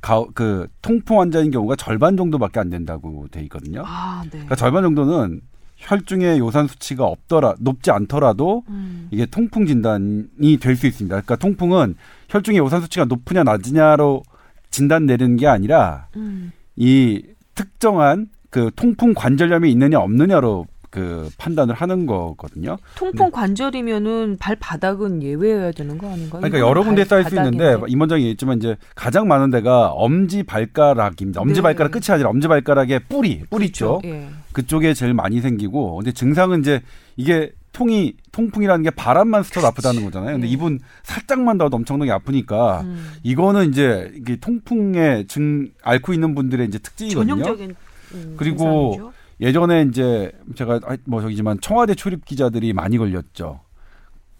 [0.00, 3.82] 가, 그 통풍 환자인 경우가 절반 정도밖에 안 된다고 돼 있거든요.
[3.84, 4.30] 아, 네.
[4.30, 5.42] 그러니까 절반 정도는
[5.78, 9.08] 혈중에 요산 수치가 없더라 높지 않더라도 음.
[9.10, 11.14] 이게 통풍 진단이 될 수 있습니다.
[11.14, 11.94] 그러니까 통풍은
[12.28, 14.22] 혈중에 요산 수치가 높으냐 낮으냐로
[14.70, 16.52] 진단 내리는 게 아니라 음.
[16.76, 17.22] 이
[17.54, 22.78] 특정한 그 통풍 관절염이 있느냐 없느냐로 그 판단을 하는 거거든요.
[22.96, 26.40] 통풍 관절이면은 발바닥은 예외여야 되는 거 아닌가요?
[26.40, 27.36] 그러니까 여러 군데 쌓일 수.
[27.36, 31.40] 있는데 임원장이 얘기했지만 이제 가장 많은 데가 엄지 발가락입니다.
[31.40, 31.62] 엄지 네.
[31.62, 34.00] 발가락 끝이 아니라 엄지 발가락의 뿌리, 뿌리 그렇죠.
[34.02, 34.28] 쪽 예.
[34.52, 36.80] 그쪽에 제일 많이 생기고 근데 증상은 이제
[37.16, 40.32] 이게 통이 통풍이라는 게 바람만 스쳐도 아프다는 거잖아요.
[40.32, 40.50] 근데 예.
[40.50, 43.12] 이분 살짝만 닿아도 엄청나게 아프니까 음.
[43.22, 47.36] 이거는 이제 이게 통풍의 증 앓고 있는 분들의 이제 특징이거든요.
[47.36, 47.74] 전형적인
[48.14, 48.56] 음, 그리고
[48.96, 49.12] 증상이죠.
[49.40, 53.60] 예전에 이제 제가 아, 뭐 저기지만 청와대 출입 기자들이 많이 걸렸죠.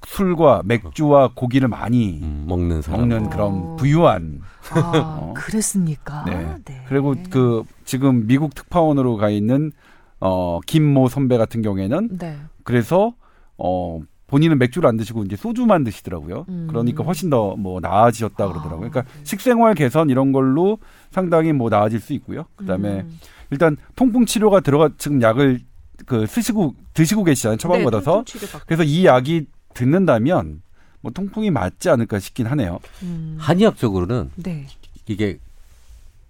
[0.07, 3.01] 술과 맥주와 고기를 많이 음, 먹는 사람.
[3.09, 3.31] 먹는 어.
[3.31, 4.41] 그런 부유한
[4.73, 5.35] 아, 어.
[5.37, 6.25] 그랬습니까?
[6.65, 6.85] 네.
[6.89, 9.73] 그리고 그 지금 미국 특파원으로 가 있는
[10.21, 12.37] 어 김모 선배 같은 경우에는 네.
[12.65, 13.15] 그래서
[13.57, 16.45] 어 본인은 맥주를 안 드시고 이제 소주만 드시더라고요.
[16.49, 16.67] 음.
[16.69, 18.91] 그러니까 훨씬 더 뭐 나아지셨다 아, 그러더라고요.
[18.91, 19.21] 그러니까 네.
[19.25, 20.79] 식생활 개선 이런 걸로
[21.11, 22.45] 상당히 뭐 나아질 수 있고요.
[22.57, 23.19] 그다음에 음.
[23.51, 25.61] 일단 통풍 치료가 들어가 지금 약을
[26.07, 27.57] 그 쓰시고 드시고 계시잖아요.
[27.59, 28.05] 처방 네, 받아서.
[28.13, 28.67] 통풍 치료 받고.
[28.67, 30.63] 그래서 이 약이 듣는다면
[31.01, 32.79] 뭐 통풍이 맞지 않을까 싶긴 하네요.
[33.03, 33.37] 음.
[33.39, 34.67] 한의학적으로는 네.
[35.07, 35.39] 이게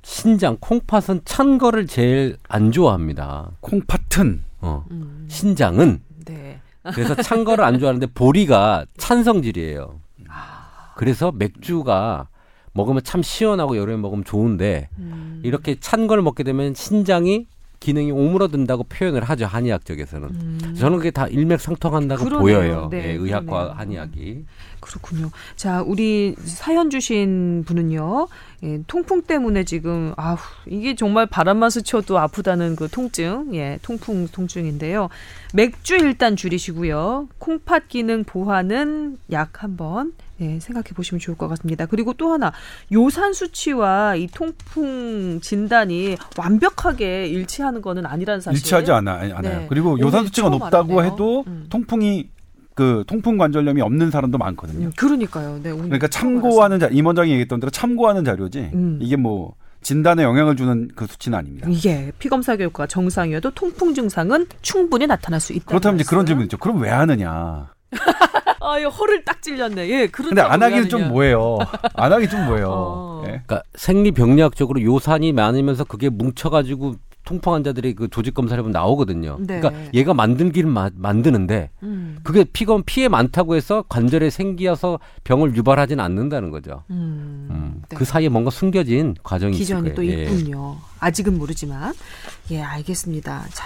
[0.02, 3.50] 신장 콩팥은 찬 거를 제일 안 좋아합니다.
[3.60, 4.84] 콩팥은 어.
[4.90, 5.26] 음.
[5.28, 6.60] 신장은 네.
[6.94, 10.00] 그래서 찬 거를 안 좋아하는데 보리가 찬 성질이에요.
[10.96, 12.28] 그래서 맥주가
[12.78, 15.40] 먹으면 참 시원하고 여름에 먹으면 좋은데 음.
[15.44, 17.46] 이렇게 찬 걸 먹게 되면 신장이
[17.80, 20.28] 기능이 오므러든다고 표현을 하죠 한의학적에서는.
[20.30, 20.74] 음.
[20.76, 22.40] 저는 그게 다 일맥상통한다고 그러네요.
[22.42, 22.88] 보여요.
[22.90, 23.72] 네, 예, 의학과 그러네요.
[23.76, 24.44] 한의학이.
[24.80, 25.30] 그렇군요.
[25.56, 28.28] 자, 우리 사연 주신 분은요,
[28.64, 30.36] 예, 통풍 때문에 지금, 아우,
[30.66, 35.08] 이게 정말 바람만 스쳐도 아프다는 그 통증, 예, 통풍 통증인데요.
[35.54, 37.28] 맥주 일단 줄이시고요.
[37.38, 41.86] 콩팥 기능 보완은 약 한번, 예, 생각해 보시면 좋을 것 같습니다.
[41.86, 42.52] 그리고 또 하나,
[42.92, 48.58] 요산 수치와 이 통풍 진단이 완벽하게 일치하는 거는 아니라는 사실.
[48.58, 49.60] 일치하지 않아, 않아요.
[49.60, 49.66] 네.
[49.68, 51.12] 그리고 요산 수치가 높다고 알았네요.
[51.12, 51.66] 해도 음.
[51.70, 52.28] 통풍이
[52.78, 54.86] 그 통풍 관절염이 없는 사람도 많거든요.
[54.86, 55.58] 음, 그러니까요.
[55.60, 59.00] 네, 그러니까 참고하는 자 임원장이 얘기했던 대로 참고하는 자료지 음.
[59.02, 61.66] 이게 뭐 진단에 영향을 주는 그 수치는 아닙니다.
[61.68, 65.64] 이게 피검사 결과 정상이어도 통풍 증상은 충분히 나타날 수 있다.
[65.66, 66.56] 그렇다면 이제 그런 질문 있죠.
[66.56, 67.72] 그럼 왜 하느냐?
[68.60, 69.88] 아, 이 허를 딱 찔렸네.
[69.88, 70.28] 예, 그런.
[70.28, 71.58] 근데 안 하기는 좀 뭐예요.
[71.94, 72.68] 안 하기 좀 뭐예요.
[72.70, 73.22] 어.
[73.24, 73.42] 예.
[73.44, 76.94] 그러니까 생리병리학적으로 요산이 많으면서 그게 뭉쳐가지고
[77.28, 79.36] 통풍 환자들이 그 조직 검사를 해보면 나오거든요.
[79.40, 79.60] 네.
[79.60, 86.02] 그러니까 얘가 만들기를 마- 만드는데 음, 그게 피검 피해 많다고 해서 관절에 생기어서 병을 유발하지는
[86.02, 86.84] 않는다는 거죠.
[86.90, 87.96] 음, 음, 네.
[87.96, 89.94] 그 사이에 뭔가 숨겨진 과정이 기전이.
[89.94, 90.22] 또 예.
[90.24, 90.78] 있군요.
[91.00, 91.92] 아직은 모르지만.
[92.50, 93.44] 예, 알겠습니다.
[93.52, 93.64] 자.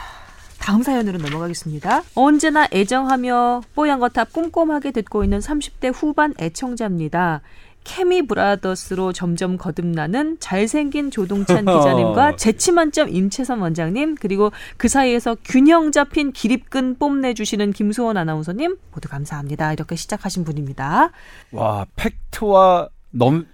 [0.59, 2.03] 다음 사연으로 넘어가겠습니다.
[2.15, 7.41] 언제나 애정하며 뽀얀 거탑 꼼꼼하게 듣고 있는 30대 후반 애청자입니다.
[7.85, 15.93] 케미 brothers로 점점 거듭나는 잘생긴 조동찬 기자님과 재치 만점 임채선 원장님 그리고 그 사이에서 균형
[15.93, 19.73] 잡힌 기립근 뽐내주시는 김수원 아나운서님 모두 감사합니다.
[19.73, 21.11] 이렇게 시작하신 분입니다.
[21.53, 23.47] 와 팩트와 넘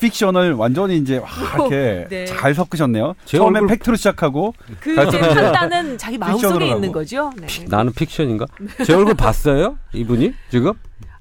[0.00, 2.24] 픽션을 완전히 이제 와, 이렇게 네.
[2.26, 3.14] 잘 섞으셨네요.
[3.24, 4.94] 제 처음에 얼굴- 팩트로 시작하고 그.
[4.94, 6.92] 판단은 자기 마음속에 있는.
[6.92, 7.32] 거죠.
[7.40, 7.46] 네.
[7.68, 8.46] 나는 픽션인가?
[8.84, 9.78] 제 얼굴 봤어요?
[9.94, 10.72] 이분이 지금?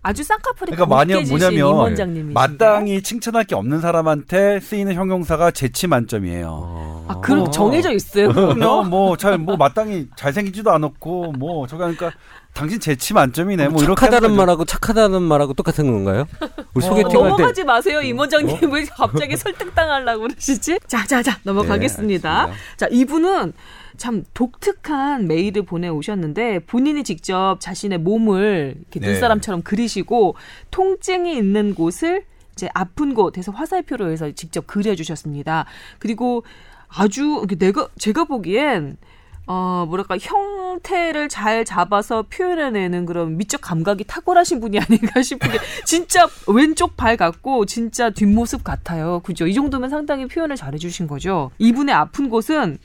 [0.04, 2.34] 아주 쌍꺼풀이 그러니까 지신 뭐냐면.
[2.34, 7.06] 마땅히 칭찬할 게 없는 사람한테 쓰이는 형용사가 재치 만점이에요.
[7.08, 7.52] 아, 그런 어.
[7.52, 8.32] 정해져 있어요.
[8.34, 8.84] 그럼요.
[8.90, 12.12] 뭐잘 뭐 마땅히 잘생기지도 않았고 뭐 저기 하니까
[12.54, 13.70] 당신 재치 만점이네.
[13.70, 14.36] 뭐 이렇게 착하다는.
[14.36, 16.28] 말하고 착하다는 말하고 똑같은 건가요?
[16.74, 18.72] 우리 어, 소개팅 할때 넘어가지 마세요, 임 원장님.
[18.72, 20.80] 왜 갑자기 설득당하려고 그러시지?
[20.88, 22.48] 자, 자, 자, 넘어가겠습니다.
[22.48, 23.54] 네, 자, 이분은
[24.02, 29.08] 참 독특한 메일을 보내오셨는데 본인이 직접 자신의 몸을 이렇게 네.
[29.08, 30.36] 눈사람처럼 그리시고
[30.72, 35.66] 통증이 있는 곳을 이제 아픈 곳에서 화살표로 해서 직접 그려주셨습니다.
[36.00, 36.44] 그리고
[36.88, 38.98] 아주 내가 제가 보기엔
[39.46, 45.60] 어 뭐랄까 형 상태를 잘 잡아서 표현해내는 그런 미적 감각이 탁월하신 분이 아닌가 싶은 게
[45.86, 49.22] 진짜 왼쪽 발 같고 진짜 뒷모습 같아요.
[49.24, 49.48] 그죠?
[49.48, 51.52] 이 정도면 상당히 표현을 잘해주신 거죠.
[51.60, 52.78] 이분의 아픈 곳은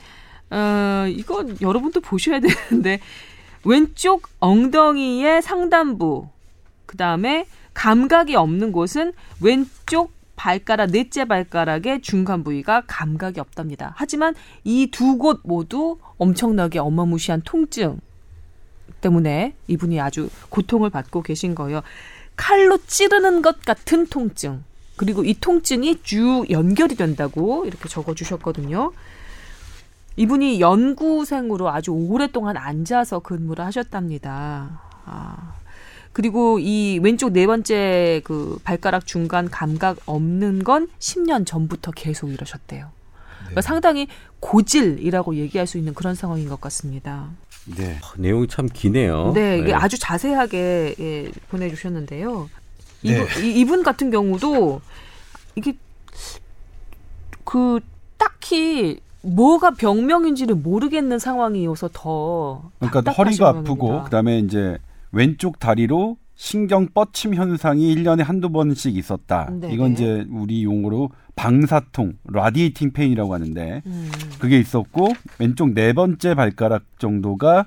[0.51, 3.01] 어, 이건 여러분도 보셔야 되는데
[3.65, 6.29] 왼쪽 엉덩이의 상단부
[6.87, 13.93] 그 다음에 감각이 없는 곳은 왼쪽 발가락 넷째 발가락의 중간 부위가 감각이 없답니다.
[13.97, 17.99] 하지만 이 두 곳 모두 엄청나게 어마무시한 통증
[19.01, 21.81] 때문에 이분이 아주 고통을 받고 계신 거예요.
[22.37, 24.63] 칼로 찌르는 것 같은 통증.
[24.97, 28.93] 그리고 이 통증이 쭉 연결이 된다고 이렇게 적어 주셨거든요.
[30.17, 34.81] 이분이 연구생으로 아주 오랫동안 앉아서 근무를 하셨답니다.
[35.05, 35.55] 아.
[36.13, 42.89] 그리고 이 왼쪽 네 번째 그 발가락 중간 감각 없는 건 10년 전부터 계속 이러셨대요.
[43.41, 44.09] 그러니까 상당히
[44.41, 47.29] 고질이라고 얘기할 수 있는 그런 상황인 것 같습니다.
[47.77, 47.99] 네.
[48.03, 49.33] 어, 내용이 참 기네요.
[49.35, 52.49] 네, 이게 아주 자세하게 예, 보내주셨는데요.
[53.03, 53.11] 네.
[53.23, 54.81] 이분, 이- 이분 같은 경우도
[55.57, 55.77] 이게
[57.45, 57.81] 그
[58.17, 64.05] 딱히 뭐가 병명인지를 모르겠는 상황이어서 더 그러니까 허리가 아프고 모양입니다.
[64.05, 64.79] 그다음에 이제
[65.13, 69.51] 왼쪽 다리로 신경 뻗침 현상이 1년에 한두 번씩 있었다.
[69.53, 69.73] 네.
[69.73, 75.09] 이건 이제 우리 용어로 방사통, 라디에이팅 페인이라고 하는데 음, 그게 있었고
[75.39, 77.67] 왼쪽 네 번째 발가락 정도가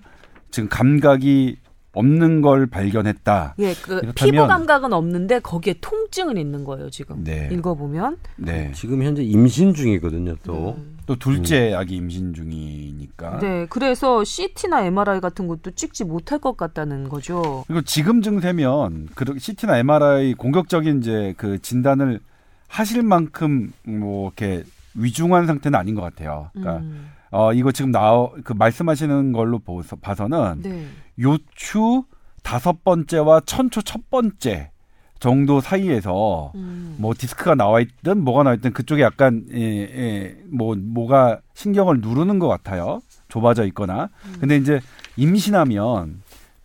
[0.52, 1.58] 지금 감각이
[1.92, 3.56] 없는 걸 발견했다.
[3.60, 7.24] 예, 그 피부 감각은 없는데 거기에 통증은 있는 거예요 지금.
[7.24, 7.50] 네.
[7.52, 8.18] 읽어보면.
[8.38, 8.72] 네.
[8.76, 10.36] 지금 현재 임신 중이거든요.
[10.44, 10.98] 또 음.
[11.08, 13.40] 또 둘째 아기 임신 중이니까.
[13.40, 17.64] 네, 그래서 CT나 MRI 같은 것도 찍지 못할 것 같다는 거죠.
[17.66, 22.20] 그리고 지금 증세면 그 CT나 MRI 공격적인 이제 그 진단을
[22.68, 26.52] 하실 만큼 뭐 이렇게 위중한 상태는 아닌 것 같아요.
[26.54, 30.86] 그러니까 음, 어 이거 지금 나오 그 말씀하시는 걸로 보서 봐서는 네.
[31.20, 32.04] 요추
[32.44, 34.72] 다섯 번째와 천초 첫 번째
[35.20, 36.96] 정도 사이에서 음.
[36.98, 42.40] 뭐 디스크가 나와 있든 뭐가 나와 있든 그쪽에 약간 예, 예, 뭐 뭐가 신경을 누르는
[42.40, 43.02] 것 같아요.
[43.28, 44.10] 좁아져 있거나.
[44.40, 44.80] 근데 이제
[45.18, 46.22] 임신하면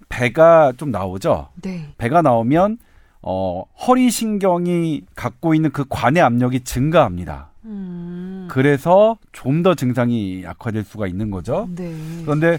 [0.09, 1.48] 배가 좀 나오죠.
[1.62, 1.92] 네.
[1.98, 2.79] 배가 나오면
[3.22, 7.50] 어 허리 신경이 갖고 있는 그 관의 압력이 증가합니다.
[7.64, 8.13] 음.
[8.54, 11.68] 그래서 좀 더 증상이 악화될 수가 있는 거죠.
[11.74, 11.92] 네.
[12.22, 12.58] 그런데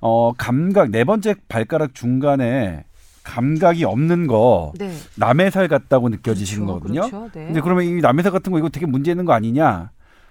[0.00, 2.84] 어 감각 네 번째 발가락 중간에
[3.24, 4.92] 감각이 없는 거 네.
[5.16, 7.00] 남의 살 같다고 느껴지시는 그렇죠, 거거든요.
[7.00, 7.30] 그렇죠.
[7.32, 7.46] 네.
[7.46, 9.90] 근데 그러면 이 남의 살 같은 거 이거 되게 문제 있는 거 아니냐?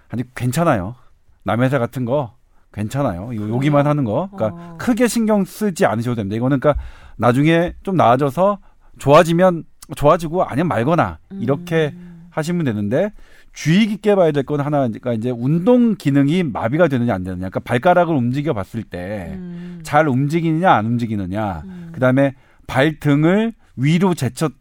[0.10, 0.96] 아니 괜찮아요.
[1.44, 2.36] 남의 살 같은 거
[2.72, 3.34] 괜찮아요.
[3.34, 4.30] 이거 여기만 하는 거.
[4.34, 4.76] 그러니까 어.
[4.78, 6.38] 크게 신경 쓰지 않으셔도 됩니다.
[6.38, 6.82] 이거는 그러니까
[7.18, 8.60] 나중에 좀 나아져서
[9.00, 12.28] 좋아지면 좋아지고 아니면 말거나 이렇게 음.
[12.30, 13.12] 하시면 되는데
[13.56, 17.50] 주의 깊게 봐야 될 건 하나가 이제 운동 기능이 마비가 되느냐 안 되느냐.
[17.50, 19.80] 그러니까 발가락을 움직여 봤을 때 음.
[19.82, 21.64] 잘 움직이느냐 안 움직이느냐.
[21.66, 21.90] 음.
[21.94, 22.36] 그다음에
[22.68, 24.52] 발등을 위로 제쳤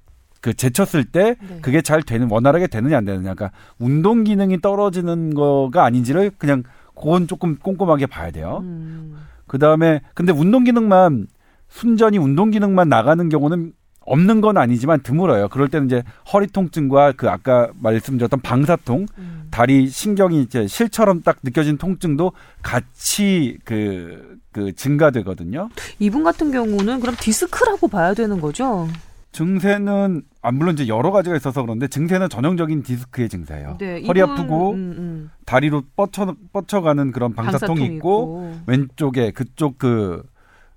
[0.40, 1.58] 그 제쳤을 때 네.
[1.60, 3.34] 그게 잘 되는 원활하게 되느냐 안 되느냐.
[3.34, 6.62] 그러니까 운동 기능이 떨어지는 거가 아닌지를 그냥
[6.94, 8.60] 그건 조금 꼼꼼하게 봐야 돼요.
[8.62, 9.16] 음.
[9.46, 11.26] 그다음에 근데 운동 기능만
[11.68, 13.72] 순전히 운동 기능만 나가는 경우는
[14.06, 15.48] 없는 건 아니지만 드물어요.
[15.48, 19.48] 그럴 때는 이제 허리 통증과 그 아까 말씀드렸던 방사통, 음.
[19.50, 25.68] 다리 신경이 이제 실처럼 딱 느껴진 통증도 같이 그, 그 증가되거든요.
[25.98, 28.88] 이분 같은 경우는 그럼 디스크라고 봐야 되는 거죠?
[29.32, 33.78] 증세는 아 물론 이제 여러 가지가 있어서 그런데 증세는 전형적인 디스크의 증세예요.
[33.80, 35.30] 네, 허리 이분, 아프고 음, 음.
[35.44, 40.22] 다리로 뻗쳐 뻗쳐가는 그런 방사통이 방사통이 있고, 왼쪽에 그쪽 그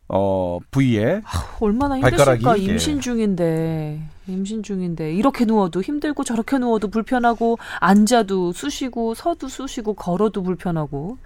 [0.10, 1.22] 어, 부위에
[1.60, 2.64] 얼마나 발가락이, 힘드실까 예.
[2.64, 10.44] 임신 중인데 임신 중인데 이렇게 누워도 힘들고 저렇게 누워도 불편하고 앉아도 쑤시고 서도 쑤시고 걸어도
[10.44, 11.18] 불편하고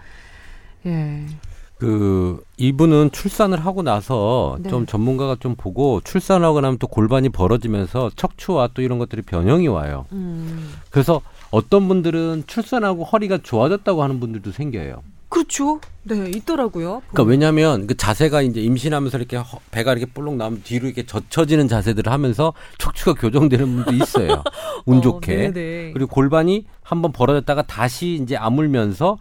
[0.85, 1.25] 예
[1.81, 4.69] 그 이분은 출산을 하고 나서 네.
[4.69, 10.05] 좀 전문가가 좀 보고 출산하고 나면 또 골반이 벌어지면서 척추와 또 이런 것들이 변형이 와요.
[10.11, 10.73] 음.
[10.91, 15.01] 그래서 어떤 분들은 출산하고 허리가 좋아졌다고 하는 분들도 생겨요.
[15.31, 20.63] 그렇죠 네 있더라고요 그러니까 왜냐하면 그 자세가 이제 임신하면서 이렇게 허- 배가 이렇게 볼록 나오면
[20.63, 24.43] 뒤로 이렇게 젖혀지는 자세들을 하면서 척추가 교정되는 분도 있어요.
[24.85, 25.51] 운 어, 좋게.
[25.51, 25.93] 네네.
[25.93, 29.17] 그리고 골반이 한번 벌어졌다가 다시 이제 아물면서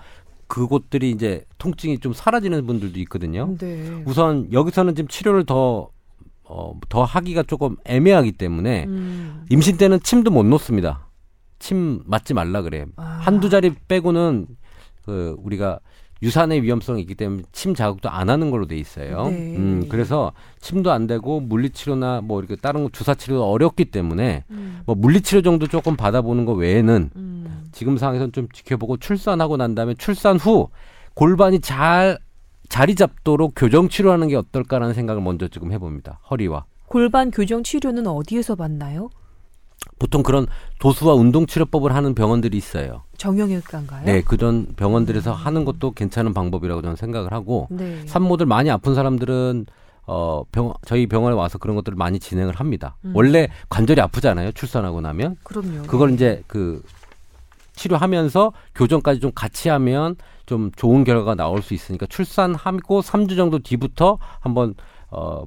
[0.49, 3.55] 그곳들이 이제 통증이 좀 사라지는 분들도 있거든요.
[3.59, 4.03] 네.
[4.07, 5.91] 우선 여기서는 지금 치료를 더,
[6.45, 9.45] 어, 더 하기가 조금 애매하기 때문에 음.
[9.51, 11.07] 임신 때는 침도 못 놓습니다.
[11.61, 12.87] 침 맞지 말라 그래.
[12.97, 13.03] 아.
[13.23, 14.47] 한두 자리 빼고는
[15.05, 15.79] 그 우리가
[16.23, 19.29] 유산의 위험성이 있기 때문에 침 자극도 안 하는 걸로 돼 있어요.
[19.29, 19.57] 네.
[19.57, 24.81] 음, 그래서 침도 안 되고 물리치료나 뭐 이렇게 다른 거 주사 치료가 어렵기 때문에 음.
[24.85, 27.65] 뭐 물리치료 정도 조금 받아보는 거 외에는 음.
[27.73, 30.69] 지금 상황에서는 좀 지켜보고 출산하고 난 다음에 출산 후
[31.15, 32.19] 골반이 잘
[32.69, 36.21] 자리 잡도록 교정 치료하는 게 어떨까라는 생각을 먼저 지금 해봅니다.
[36.31, 36.65] 허리와.
[36.87, 39.11] 골반 교정 치료는 어디에서 받나요?
[39.99, 40.47] 보통 그런
[40.79, 43.03] 도수와 운동 치료법을 하는 병원들이 있어요.
[43.19, 44.05] 정형외과인가요?
[44.05, 48.03] 네, 그런 병원들에서 하는 것도 괜찮은 방법이라고 저는 생각을 하고 네.
[48.07, 49.67] 산모들 많이 아픈 사람들은
[50.07, 52.97] 어, 병, 저희 병원에 와서 그런 것들을 많이 진행을 합니다.
[53.05, 53.13] 음.
[53.15, 54.53] 원래 관절이 아프잖아요.
[54.53, 55.37] 출산하고 나면.
[55.45, 55.83] 그럼요.
[55.83, 56.15] 그걸 네.
[56.15, 56.83] 이제 그
[57.75, 60.17] 치료하면서 교정까지 좀 같이 하면
[60.47, 64.75] 좀 좋은 결과가 나올 수 있으니까 출산하고 3주 정도 뒤부터 한번
[65.11, 65.45] 어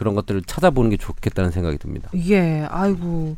[0.00, 2.08] 그런 것들을 찾아보는 게 좋겠다는 생각이 듭니다.
[2.16, 3.36] 예, 아이고.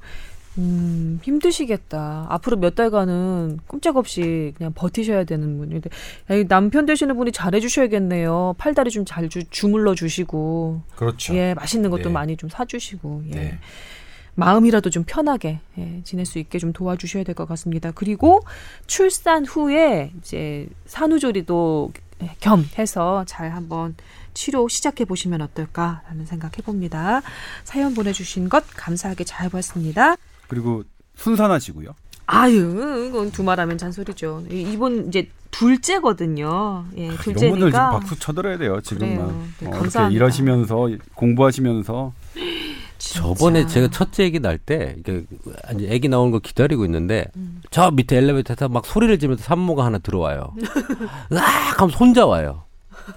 [0.59, 2.27] 음, 힘드시겠다.
[2.29, 5.91] 앞으로 몇 달간은 꼼짝없이 그냥 버티셔야 되는 분인데,
[6.47, 8.55] 남편 되시는 분이 잘해주셔야겠네요.
[8.59, 11.35] 팔다리 좀 잘 주물러 주시고, 그렇죠.
[11.35, 12.09] 예, 맛있는 것도 네.
[12.11, 13.35] 많이 좀 사주시고, 예.
[13.35, 13.59] 네.
[14.37, 17.91] 마음이라도 좀 편하게 예, 지낼 수 있게 좀 도와주셔야 될 것 같습니다.
[17.91, 18.41] 그리고
[18.87, 21.93] 출산 후에 이제 산후조리도
[22.41, 23.97] 겸해서 잘 한번
[24.35, 27.23] 치료 시작해 보시면 어떨까라는 생각 해 봅니다.
[27.65, 30.17] 사연 보내주신 것 감사하게 잘 봤습니다.
[30.49, 30.85] 그리고
[31.17, 31.91] 순산하시고요.
[32.27, 34.45] 아유, 이건 두말하면 잔소리죠.
[34.51, 36.87] 이- 이번 이제 둘째거든요.
[36.97, 37.91] 예, 이런 분들 지금 둘째니까.
[37.91, 38.81] 박수 쳐드려야 돼요.
[38.81, 39.27] 지금만 그래요.
[39.29, 40.17] 네, 어, 이렇게 감사합니다.
[40.17, 42.13] 일하시면서 공부하시면서.
[42.99, 45.25] 저번에 제가 첫째 아기 날때 이게
[45.75, 47.61] 이제 아기 나오는 걸 기다리고 있는데 음.
[47.73, 50.55] 저 밑에 엘리베이터에서 막 소리를 지르면서 산모가 하나 들어와요.
[51.33, 52.63] 으악 하면서 혼자 와요.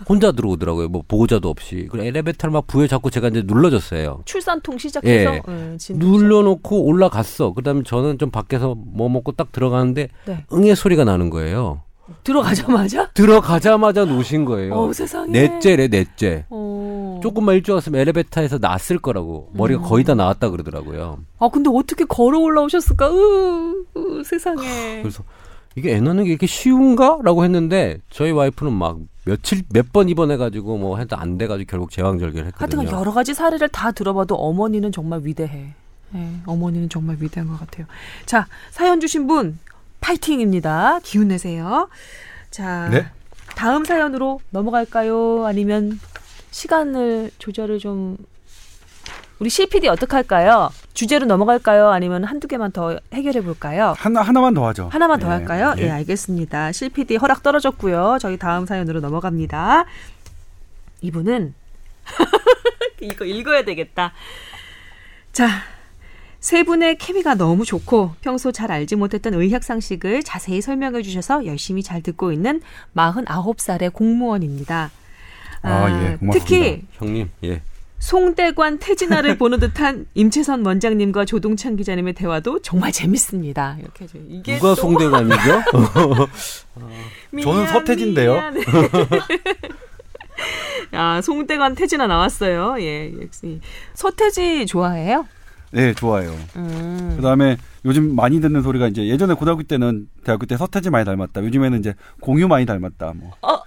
[0.07, 0.89] 혼자 들어오더라고요.
[0.89, 1.87] 뭐 보호자도 없이.
[1.89, 4.21] 그리고 엘리베이터를 막 부여 잡고 제가 이제 눌러줬어요.
[4.25, 5.41] 출산통 시작해서 예.
[5.47, 7.53] 예, 진통 눌러놓고 올라갔어.
[7.53, 10.45] 그다음에 저는 좀 밖에서 뭐 먹고 딱 들어가는데 네.
[10.53, 11.81] 응애 소리가 나는 거예요.
[12.23, 14.75] 들어가자마자 들어가자마자 노신 거예요.
[14.75, 16.45] 어 세상에 넷째래 넷째.
[16.49, 17.19] 어.
[17.23, 21.19] 조금만 일찍 왔으면 엘리베이터에서 났을 거라고 머리가 거의 다 나왔다 그러더라고요.
[21.39, 23.09] 아 근데 어떻게 걸어 올라오셨을까?
[23.09, 25.01] 으, 으, 세상에.
[25.01, 25.23] 그래서
[25.75, 30.97] 이게 애 낳는 게 이렇게 쉬운가?라고 했는데 저희 와이프는 막 며칠 몇 번 입원해가지고 뭐
[30.97, 32.81] 해도 안 돼가지고 결국 제왕절개를 했거든요.
[32.81, 35.73] 하여튼 여러 가지 사례를 다 들어봐도 어머니는 정말 위대해.
[36.13, 37.87] 예, 어머니는 정말 위대한 것 같아요.
[38.25, 39.57] 자 사연 주신 분
[40.01, 40.99] 파이팅입니다.
[41.03, 41.89] 기운 내세요.
[42.51, 43.07] 자 네.
[43.55, 45.45] 다음 사연으로 넘어갈까요?
[45.45, 45.99] 아니면
[46.51, 48.17] 시간을 조절을 좀
[49.39, 50.69] 우리 CPD 어떻게 할까요?
[50.95, 51.89] 주제로 넘어갈까요?
[51.89, 53.93] 아니면 한두 개만 더 해결해 볼까요?
[53.97, 54.89] 하나 하나만 더 하죠.
[54.91, 55.75] 하나만 더 예, 할까요?
[55.77, 55.89] 예, 예.
[55.91, 56.71] 알겠습니다.
[56.71, 58.17] 실PD 허락 떨어졌고요.
[58.19, 59.85] 저희 다음 사연으로 넘어갑니다.
[61.01, 61.53] 이분은
[63.01, 64.13] 이거 읽어야 되겠다.
[65.33, 65.49] 자,
[66.39, 71.83] 세 분의 케미가 너무 좋고 평소 잘 알지 못했던 의학 상식을 자세히 설명해 주셔서 열심히
[71.83, 72.61] 잘 듣고 있는
[72.95, 74.91] 49살의 공무원입니다.
[75.61, 76.31] 아, 예, 고맙습니다.
[76.31, 77.61] 특히 형님, 예.
[77.99, 83.77] 송대관 태진아를 보는 듯한 임채선 원장님과 조동찬 기자님의 대화도 정말 재밌습니다.
[83.79, 84.17] 이렇게 해줘.
[84.29, 85.63] 이게 누가 또- 송대관이죠?
[87.43, 88.33] 저는 서태지인데요.
[88.33, 88.61] 미안해.
[90.91, 92.75] 아, 송대관 태진아 나왔어요.
[92.79, 93.59] 예, 역시
[93.93, 95.25] 서태지 좋아해요?
[95.71, 96.33] 네, 좋아요.
[96.55, 97.13] 음.
[97.17, 101.43] 그다음에 요즘 많이 듣는 소리가 이제 예전에 고등학교 때는 대학교 때 서태지 많이 닮았다.
[101.43, 103.13] 요즘에는 이제 공유 많이 닮았다.
[103.15, 103.31] 뭐.
[103.41, 103.59] 어,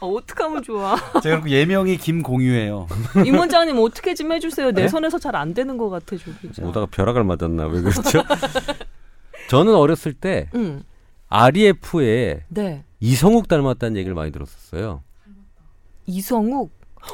[0.00, 0.96] 어떡하면 좋아.
[1.22, 2.86] 제가 그리고 예명이 김공유예요.
[3.26, 4.70] 임 원장님 어떻게 좀 해주세요.
[4.72, 4.88] 내 네?
[4.88, 6.64] 손에서 잘 안 되는 것 같아, 저 기자.
[6.64, 8.22] 오다가 벼락을 맞았나 왜 그렇죠?
[9.50, 10.82] 저는 어렸을 때 응,
[11.28, 12.84] REF에 네.
[13.00, 15.02] 이성욱 닮았다는 얘기를 많이 들었었어요.
[16.06, 16.70] 이성욱.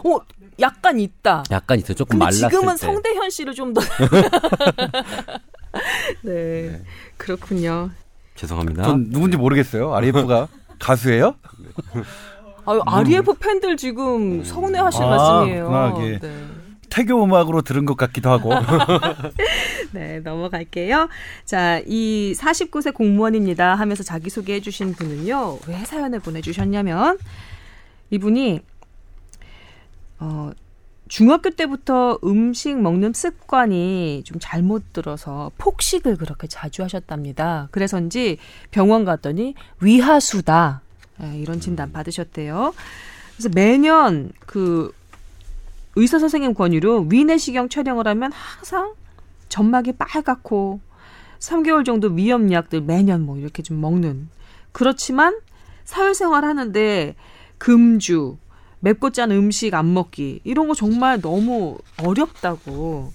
[0.07, 0.18] 어,
[0.61, 1.44] 약간 있다.
[1.51, 1.94] 약간 있어요.
[1.94, 2.87] 조금 말랐을 지금은 때.
[2.87, 3.81] 성대현 씨를 좀 더.
[6.23, 6.83] 네,
[7.16, 7.90] 그렇군요.
[8.35, 8.83] 죄송합니다.
[8.85, 9.94] 전 누군지 모르겠어요.
[9.94, 11.37] RF가 가수예요?
[12.66, 15.68] 아유, REF 팬들 지금 서운해하실 아, 말씀이에요.
[15.68, 16.18] 그렇구나, 이게.
[16.18, 16.35] 네.
[16.90, 18.50] 태교 음악으로 들은 것 같기도 하고.
[19.92, 21.09] 네, 넘어갈게요.
[21.44, 27.18] 자, 이 49세 공무원입니다 하면서 자기소개해 주신 분은요, 왜 사연을 보내주셨냐면,
[28.11, 28.61] 이분이,
[30.20, 30.53] 어,
[31.09, 37.69] 중학교 때부터 음식 먹는 습관이 좀 잘못 들어서 폭식을 그렇게 자주 하셨답니다.
[37.73, 38.38] 그래서인지
[38.71, 40.83] 병원 갔더니 위하수다.
[41.19, 42.75] 네, 이런 진단 받으셨대요.
[43.37, 44.92] 그래서 매년 그
[45.96, 48.94] 의사 선생님 권유로 위내시경 촬영을 하면 항상
[49.48, 50.81] 점막이 빨갛고
[51.38, 54.29] 3개월 정도 위험약들 매년 뭐 이렇게 좀 먹는
[54.73, 55.38] 그렇지만
[55.85, 57.15] 사회생활 하는데
[57.58, 58.38] 금주
[58.81, 63.12] 맵고 짠 음식 안 먹기 이런 거 정말 너무 어렵다고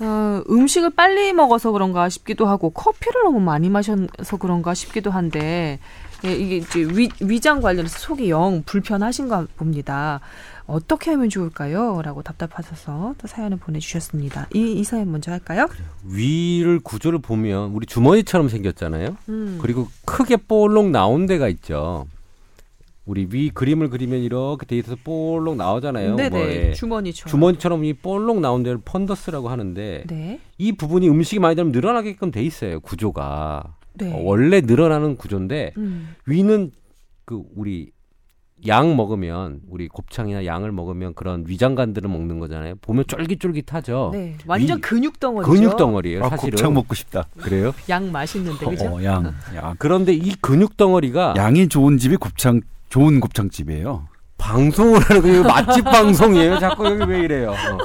[0.00, 5.78] 어, 음식을 빨리 먹어서 그런가 싶기도 하고 커피를 너무 많이 마셔서 그런가 싶기도 한데
[6.24, 10.20] 예, 이게 이제 위, 위장 관련해서 속이 영 불편하신가 봅니다.
[10.66, 12.00] 어떻게 하면 좋을까요?
[12.02, 14.46] 라고 답답하셔서 또 사연을 보내주셨습니다.
[14.54, 15.68] 이, 이 사연 먼저 할까요?
[16.04, 19.16] 위를 구조를 보면 우리 주머니처럼 생겼잖아요.
[19.28, 19.58] 음.
[19.60, 22.06] 그리고 크게 볼록 나온 데가 있죠.
[23.04, 26.14] 우리 위 그림을 그리면 이렇게 돼 있어서 볼록 나오잖아요.
[26.14, 26.30] 네네.
[26.30, 26.72] 뭐, 예.
[26.72, 27.30] 주머니처럼.
[27.30, 30.40] 주머니처럼 이 볼록 나온 데를 펀더스라고 하는데 네.
[30.56, 32.78] 이 부분이 음식이 많이 들면 늘어나게끔 돼 있어요.
[32.78, 34.12] 구조가 네.
[34.12, 36.14] 어, 원래 늘어나는 구조인데 음.
[36.26, 36.70] 위는
[37.24, 37.90] 그 우리
[38.66, 42.76] 양 먹으면 우리 곱창이나 양을 먹으면 그런 위장관들을 먹는 거잖아요.
[42.80, 44.10] 보면 쫄깃쫄깃하죠.
[44.12, 44.36] 네.
[44.46, 45.50] 완전 위- 근육 덩어리죠.
[45.50, 46.50] 근육 덩어리예요, 아, 사실은.
[46.52, 47.24] 곱창 먹고 싶다.
[47.40, 47.74] 그래요?
[47.90, 48.84] 양 맛있는데 그죠?
[48.86, 49.34] 어, 양.
[49.56, 49.74] 양.
[49.78, 54.06] 그런데 이 근육 덩어리가 양이 좋은 집이 곱창 좋은 곱창집이에요.
[54.38, 56.58] 방송을 하는 거 맛집 방송이에요.
[56.60, 57.50] 자꾸 여기 왜 이래요?
[57.52, 57.78] 어.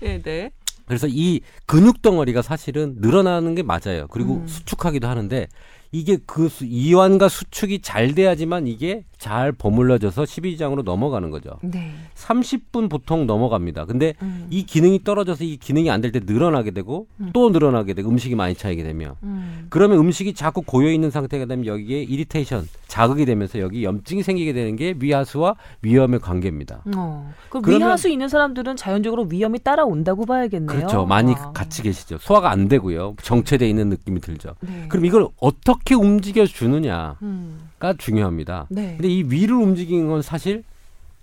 [0.00, 0.50] 네, 네.
[0.88, 4.08] 그래서 이 근육 덩어리가 사실은 늘어나는 게 맞아요.
[4.10, 4.48] 그리고 음.
[4.48, 5.46] 수축하기도 하는데
[5.90, 11.50] 이게 그 수- 이완과 수축이 잘 돼야지만 이게 잘 버물러져서 12장으로 넘어가는 거죠.
[11.62, 11.92] 네.
[12.14, 13.86] 30분 보통 넘어갑니다.
[13.86, 14.46] 근데 음.
[14.50, 17.30] 이 기능이 떨어져서 이 기능이 안 될 때 늘어나게 되고 음.
[17.32, 19.66] 또 늘어나게 되고 음식이 많이 차이게 되면 음.
[19.70, 24.76] 그러면 음식이 자꾸 고여 있는 상태가 되면 여기에 이리테이션 자극이 되면서 여기 염증이 생기게 되는
[24.76, 26.82] 게 위하수와 위험의 관계입니다.
[26.96, 27.32] 어.
[27.48, 30.66] 그럼 그러면- 위하수 있는 사람들은 자연적으로 위험이 따라온다고 봐야겠네요.
[30.78, 31.06] 그렇죠.
[31.06, 31.50] 많이 아.
[31.52, 32.18] 같이 계시죠.
[32.20, 33.16] 소화가 안 되고요.
[33.22, 34.54] 정체돼 있는 느낌이 들죠.
[34.60, 34.86] 네.
[34.88, 37.68] 그럼 이걸 어떻게 움직여 주느냐가 음.
[37.98, 38.66] 중요합니다.
[38.70, 38.96] 네.
[38.96, 40.64] 근데 이 위를 움직이는 건 사실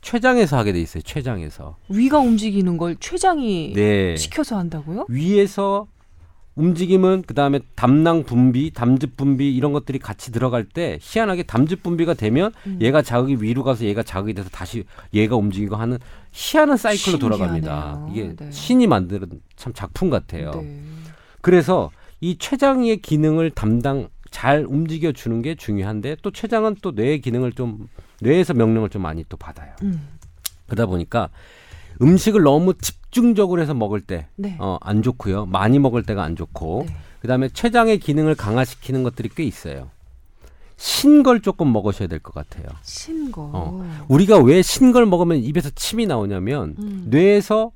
[0.01, 1.01] 췌장에서 하게 돼 있어요.
[1.01, 1.77] 췌장에서.
[1.89, 4.15] 위가 움직이는 걸 췌장이 네.
[4.15, 5.05] 시켜서 한다고요?
[5.09, 5.87] 위에서
[6.55, 12.13] 움직임은 그 다음에 담낭 분비, 담즙 분비 이런 것들이 같이 들어갈 때 희한하게 담즙 분비가
[12.13, 12.77] 되면 음.
[12.81, 15.97] 얘가 자극이 위로 가서 얘가 자극이 돼서 다시 얘가 움직이고 하는
[16.31, 18.05] 희한한 사이클로 돌아갑니다.
[18.07, 18.11] 신기하네요.
[18.13, 18.51] 이게 네.
[18.51, 19.27] 신이 만드는
[19.57, 20.51] 참 작품 같아요.
[20.51, 20.79] 네.
[21.41, 21.91] 그래서
[22.21, 27.87] 이 췌장의 기능을 담당 잘 움직여 주는 게 중요한데 또 췌장은 또 뇌의 기능을 좀
[28.19, 29.73] 뇌에서 명령을 좀 많이 또 받아요.
[29.83, 30.09] 음.
[30.65, 31.29] 그러다 보니까
[32.01, 34.57] 음식을 너무 집중적으로 해서 먹을 때 네.
[34.59, 35.45] 어, 안 좋고요.
[35.45, 36.95] 많이 먹을 때가 안 좋고 네.
[37.21, 39.89] 그다음에 췌장의 기능을 강화시키는 것들이 꽤 있어요.
[40.75, 42.65] 신 걸 조금 먹으셔야 될 것 같아요.
[42.83, 43.49] 신 거.
[43.53, 44.05] 어.
[44.09, 47.05] 우리가 왜 신 걸 먹으면 입에서 침이 나오냐면 음.
[47.09, 47.71] 뇌에서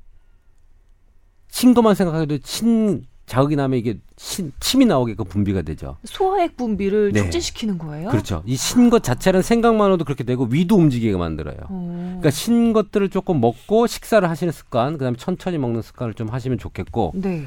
[1.48, 5.96] 신 것만 생각해도 신 자극이 나면 이게 신, 침이 나오게끔 분비가 되죠.
[6.04, 7.20] 소화액 분비를 네.
[7.22, 8.10] 촉진시키는 거예요?
[8.10, 8.42] 그렇죠.
[8.44, 11.56] 이 신 것 자체는 생각만으로도 그렇게 되고 위도 움직이게 만들어요.
[11.68, 12.04] 어.
[12.18, 17.12] 그러니까 신 것들을 조금 먹고 식사를 하시는 습관, 그다음에 천천히 먹는 습관을 좀 하시면 좋겠고
[17.14, 17.44] 네.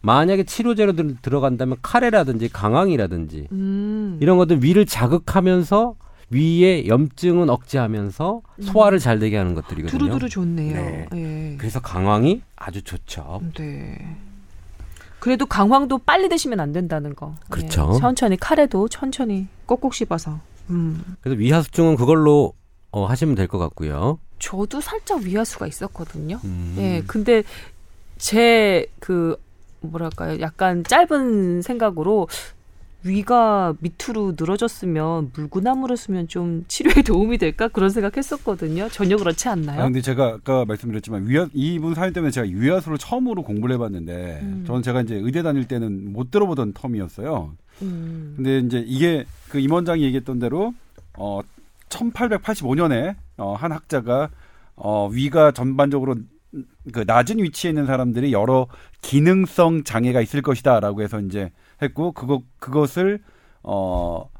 [0.00, 4.16] 만약에 치료제로 들, 들어간다면 카레라든지 강황이라든지 음.
[4.22, 5.96] 이런 것들 위를 자극하면서
[6.30, 9.98] 위에 염증은 억제하면서 소화를 잘 되게 하는 것들이거든요.
[9.98, 10.74] 두루두루 좋네요.
[10.74, 11.06] 네.
[11.14, 11.56] 예.
[11.58, 13.42] 그래서 강황이 아주 좋죠.
[13.58, 14.16] 네.
[15.20, 17.34] 그래도 강황도 빨리 드시면 안 된다는 거.
[17.48, 17.92] 그렇죠.
[17.94, 18.00] 예.
[18.00, 20.40] 천천히 카레도 천천히 꼭꼭 씹어서.
[20.70, 21.16] 음.
[21.20, 22.54] 그래서 위하수증은 그걸로
[22.90, 24.18] 어, 하시면 될 것 같고요.
[24.38, 26.40] 저도 살짝 위하수가 있었거든요.
[26.44, 26.74] 음.
[26.78, 27.02] 예.
[27.06, 27.42] 근데
[28.18, 29.36] 제 그
[29.82, 30.40] 뭐랄까요?
[30.40, 32.28] 약간 짧은 생각으로
[33.02, 38.88] 위가 밑으로 늘어졌으면 물구나무를 쓰면 좀 치료에 도움이 될까 그런 생각했었거든요.
[38.90, 39.84] 전혀 그렇지 아, 않나요?
[39.84, 44.64] 근데 제가 아까 말씀드렸지만 위화, 이분 사연 때문에 제가 위화수를 처음으로 공부를 해봤는데 음.
[44.66, 47.52] 저는 제가 이제 의대 다닐 때는 못 들어보던 텀이었어요.
[47.82, 48.34] 음.
[48.36, 50.74] 근데 이제 이게 그 임원장이 얘기했던 대로
[51.16, 51.40] 어
[51.88, 54.28] 1885년에 어, 한 학자가
[54.76, 56.16] 어 위가 전반적으로
[56.92, 58.66] 그 낮은 위치에 있는 사람들이 여러
[59.02, 61.50] 기능성 장애가 있을 것이다라고 해서 이제
[61.82, 63.20] 했고 그거 그것을
[63.62, 64.30] 어그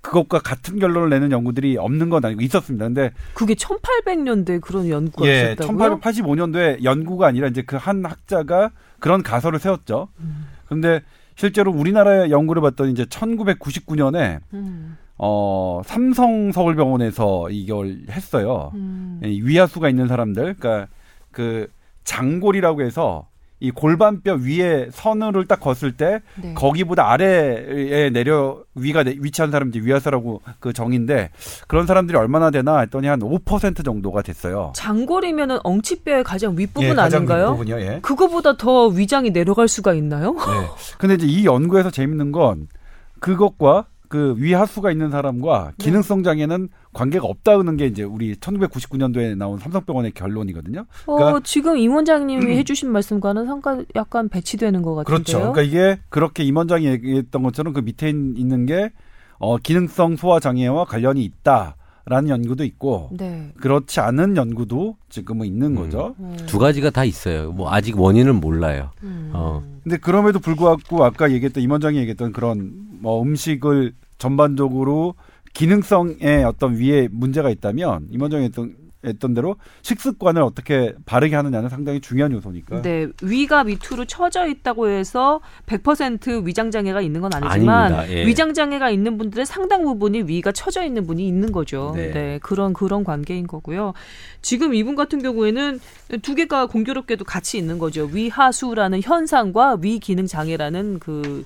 [0.00, 2.84] 그것과 같은 결론을 내는 연구들이 없는 건 아니고 있었습니다.
[2.84, 5.98] 근데 그게 1800년대 그런 연구가 예, 있었다고요?
[6.00, 10.08] 1885년도에 연구가 아니라 이제 그 한 학자가 그런 가설을 세웠죠.
[10.20, 10.46] 음.
[10.66, 11.00] 근데
[11.36, 14.98] 실제로 우리나라의 연구를 봤더니 이제 1999년에 음.
[15.16, 18.72] 어 삼성 서울병원에서 이걸 했어요.
[18.74, 19.20] 음.
[19.24, 20.88] 이 위하수가 있는 사람들, 그러니까
[21.30, 21.68] 그
[22.04, 23.26] 장골이라고 해서
[23.64, 26.52] 이 골반뼈 위에 선을 딱 걷을 때 네.
[26.54, 31.30] 거기보다 아래에 내려 위가 내- 위치한 사람들이 위하수라고 그 정인데
[31.66, 34.72] 그런 사람들이 얼마나 되나 했더니 한 5% 정도가 됐어요.
[34.76, 37.44] 장골이면은 엉치뼈의 가장 윗부분 예, 가장 아닌가요?
[37.52, 37.98] 윗부분이요, 예.
[38.02, 40.32] 그거보다 더 위장이 내려갈 수가 있나요?
[40.34, 40.68] 네.
[40.98, 42.68] 근데 이제 이 연구에서 재밌는 건
[43.20, 45.84] 그것과 그 위하수가 있는 사람과 네.
[45.84, 50.86] 기능성 장애는 관계가 없다는 게 이제 우리 1999년도에 나온 삼성병원의 결론이거든요.
[51.06, 55.14] 어, 그러니까- 지금 임 원장님이 해주신 말씀과는 상관 약간 배치되는 것 같은데요.
[55.16, 55.38] 그렇죠.
[55.52, 58.92] 그러니까 이게 그렇게 임 원장이 얘기했던 것처럼 그 밑에 있는 게
[59.38, 61.76] 어, 기능성 소화 장애와 관련이 있다
[62.06, 63.50] 라는 연구도 있고 네.
[63.58, 65.74] 그렇지 않은 연구도 지금은 있는 음.
[65.76, 66.14] 거죠.
[66.20, 66.36] 음.
[66.46, 67.50] 두 가지가 다 있어요.
[67.52, 68.90] 뭐 아직 원인은 몰라요.
[69.02, 69.30] 음.
[69.32, 69.62] 어.
[69.82, 75.14] 근데 그럼에도 불구하고 아까 얘기했던 임 원장이 얘기했던 그런 뭐 음식을 전반적으로
[75.54, 78.74] 기능성에 어떤 위에 문제가 있다면 임 원장이 했던
[79.06, 82.82] 했던 대로 식습관을 어떻게 바르게 하느냐는 상당히 중요한 요소니까.
[82.82, 88.08] 네, 위가 밑으로 처져 있다고 해서 100% 위장 장애가 있는 건 아니지만.
[88.08, 88.26] 예.
[88.26, 91.92] 위장 장애가 있는 분들의 상당 부분이 위가 처져 있는 분이 있는 거죠.
[91.94, 92.12] 네.
[92.12, 92.38] 네.
[92.42, 93.92] 그런 그런 관계인 거고요.
[94.42, 95.80] 지금 이분 같은 경우에는
[96.22, 98.08] 두 개가 공교롭게도 같이 있는 거죠.
[98.10, 101.44] 위하수라는 현상과 위 기능 장애라는 그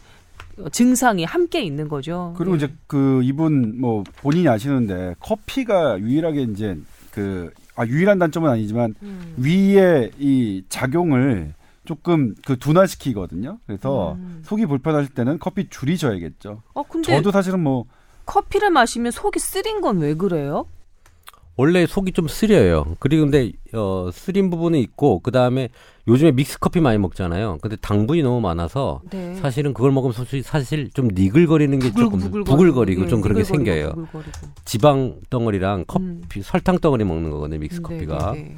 [0.72, 2.34] 증상이 함께 있는 거죠.
[2.36, 2.56] 그리고 예.
[2.56, 6.76] 이제 그 이분 뭐 본인이 아시는데 커피가 유일하게 이제
[7.10, 9.34] 그 아, 유일한 단점은 아니지만 음.
[9.36, 11.54] 위의 이 작용을
[11.84, 13.58] 조금 그 둔화시키거든요.
[13.66, 14.42] 그래서 음.
[14.44, 16.62] 속이 불편하실 때는 커피 줄이셔야겠죠.
[16.74, 17.86] 어 근데 저도 사실은 뭐
[18.26, 20.66] 커피를 마시면 속이 쓰린 건 왜 그래요?
[21.58, 22.94] 원래 속이 좀 쓰려요.
[23.00, 25.70] 그리고 근데 어 쓰린 부분은 있고 그 다음에
[26.06, 27.58] 요즘에 믹스 커피 많이 먹잖아요.
[27.60, 29.34] 근데 당분이 너무 많아서 네.
[29.34, 33.88] 사실은 그걸 먹으면 솔직히 사실 좀 니글거리는 게 조금 부글거리고 좀 그런 게 생겨요.
[33.88, 34.30] 부글거리고.
[34.64, 36.22] 지방 덩어리랑 커피 음.
[36.42, 37.58] 설탕 덩어리 먹는 거거든요.
[37.58, 38.32] 믹스 네, 커피가.
[38.34, 38.56] 네, 네.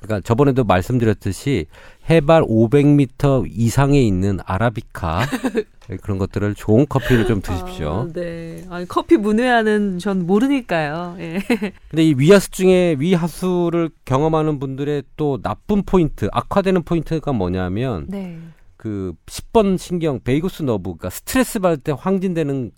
[0.00, 1.66] 그러니까 저번에도 말씀드렸듯이
[2.08, 5.26] 해발 500m 이상에 있는 아라비카
[6.00, 8.08] 그런 것들을 좋은 커피를 좀 드십시오.
[8.08, 8.64] 아, 네.
[8.70, 11.16] 아니, 커피 문외한은 전 모르니까요.
[11.18, 11.40] 예.
[11.90, 18.38] 근데 이 위하수 중에 위하수를 경험하는 분들의 또 나쁜 포인트, 악화되는 포인트가 뭐냐면 네.
[18.78, 22.70] 그 10번 신경, 베이구스 너브, 그러니까 스트레스 받을 때 황진되는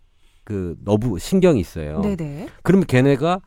[0.42, 2.00] 그 너브 신경이 있어요.
[2.00, 2.48] 네네.
[2.62, 3.40] 그러면 걔네가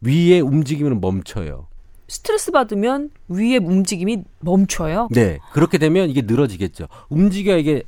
[0.00, 1.68] 위의 움직임을 멈춰요.
[2.08, 5.08] 스트레스 받으면 위의 움직임이 멈춰요.
[5.10, 5.38] 네.
[5.52, 6.86] 그렇게 되면 이게 늘어지겠죠.
[7.10, 7.82] 움직여야 이게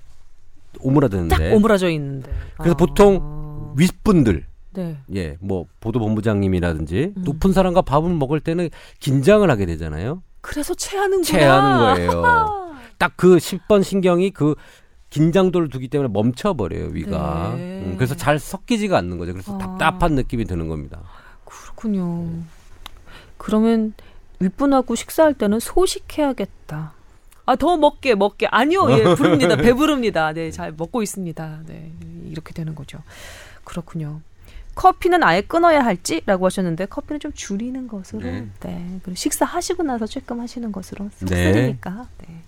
[0.80, 1.36] 오므라드는데.
[1.36, 2.30] 딱 오므라져 있는데.
[2.56, 2.76] 그래서 아.
[2.76, 4.44] 보통 윗분들,
[4.74, 4.98] 네.
[5.14, 7.22] 예, 뭐 보도본부장님이라든지 음.
[7.24, 8.68] 높은 사람과 밥을 먹을 때는
[9.00, 10.22] 긴장을 하게 되잖아요.
[10.42, 11.22] 그래서 체하는구나.
[11.24, 12.70] 체하는 거예요.
[12.98, 14.54] 딱 그 10번 신경이 그
[15.08, 17.54] 긴장도를 두기 때문에 멈춰버려요, 위가.
[17.56, 17.82] 네.
[17.84, 19.32] 음, 그래서 잘 섞이지가 않는 거죠.
[19.32, 19.58] 그래서 아.
[19.58, 21.00] 답답한 느낌이 드는 겁니다.
[21.44, 22.28] 그렇군요.
[23.38, 23.94] 그러면
[24.40, 26.92] 윗분하고 식사할 때는 소식해야겠다.
[27.46, 28.46] 아, 더 먹게, 먹게.
[28.50, 29.56] 아니요, 예, 부릅니다.
[29.56, 30.32] 배부릅니다.
[30.32, 31.60] 네, 잘 먹고 있습니다.
[31.66, 31.92] 네,
[32.26, 32.98] 이렇게 되는 거죠.
[33.64, 34.20] 그렇군요.
[34.74, 38.46] 커피는 아예 끊어야 할지라고 하셨는데 커피는 좀 줄이는 것으로 네.
[38.60, 39.00] 네.
[39.02, 41.76] 그리고 식사하시고 나서 조금 하시는 것으로 속 네.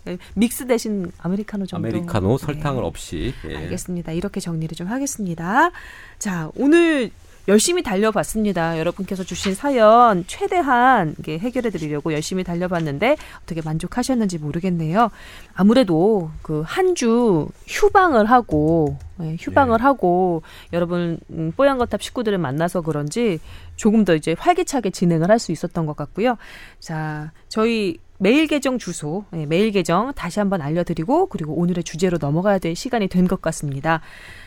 [0.05, 0.19] 네.
[0.35, 2.47] 믹스 대신 아메리카노 정도 아메리카노 네.
[2.47, 3.35] 설탕을 없이.
[3.49, 3.57] 예.
[3.57, 4.13] 알겠습니다.
[4.13, 5.73] 이렇게 정리를 좀 하겠습니다.
[6.19, 7.11] 자, 오늘
[7.49, 8.79] 열심히 달려봤습니다.
[8.79, 15.11] 여러분께서 주신 사연 최대한 해결해 드리려고 열심히 달려봤는데 어떻게 만족하셨는지 모르겠네요.
[15.55, 19.83] 아무래도 그 한 주 휴방을 하고 예, 휴방을 네.
[19.83, 23.41] 하고 여러분 음, 뽀얀거탑 식구들을 만나서 그런지
[23.77, 26.37] 조금 더 이제 활기차게 진행을 할 수 있었던 것 같고요.
[26.79, 32.59] 자, 저희 메일 계정 주소, 예, 메일 계정 다시 한번 알려드리고 그리고 오늘의 주제로 넘어가야
[32.61, 34.01] 될 시간이 된 것 같습니다.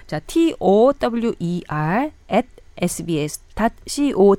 [0.07, 2.47] 자, t o w e r at
[2.81, 4.29] sbs.co.kr입니다.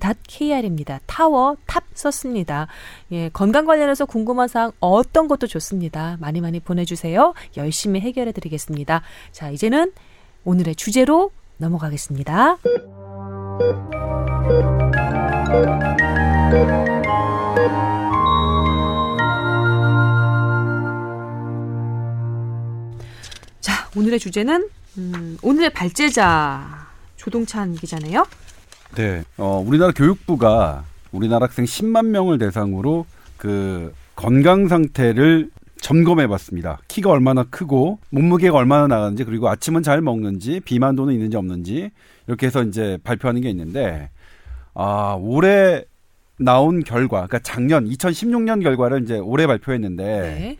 [1.06, 2.66] 타워 탑 썼습니다.
[3.12, 6.16] 예, 건강 관련해서 궁금한 사항 어떤 것도 좋습니다.
[6.20, 7.34] 많이 많이 보내주세요.
[7.56, 9.02] 열심히 해결해 드리겠습니다.
[9.32, 9.92] 자, 이제는
[10.44, 12.58] 오늘의 주제로 넘어가겠습니다.
[23.60, 24.68] 자, 오늘의 주제는
[24.98, 26.85] 음, 오늘의 발제자
[27.26, 28.24] 조동찬 기자네요.
[28.94, 33.04] 네, 어, 우리나라 교육부가 우리나라 학생 10만 명을 대상으로
[33.36, 35.50] 그 건강 상태를
[35.80, 36.78] 점검해 봤습니다.
[36.86, 41.90] 키가 얼마나 크고 몸무게가 얼마나 나가는지 그리고 아침은 잘 먹는지 비만도는 있는지 없는지
[42.28, 44.10] 이렇게 해서 이제 발표하는 게 있는데
[44.74, 45.84] 아, 올해
[46.38, 50.58] 나온 결과 그러니까 작년 2016년 결과를 이제 올해 발표했는데 네.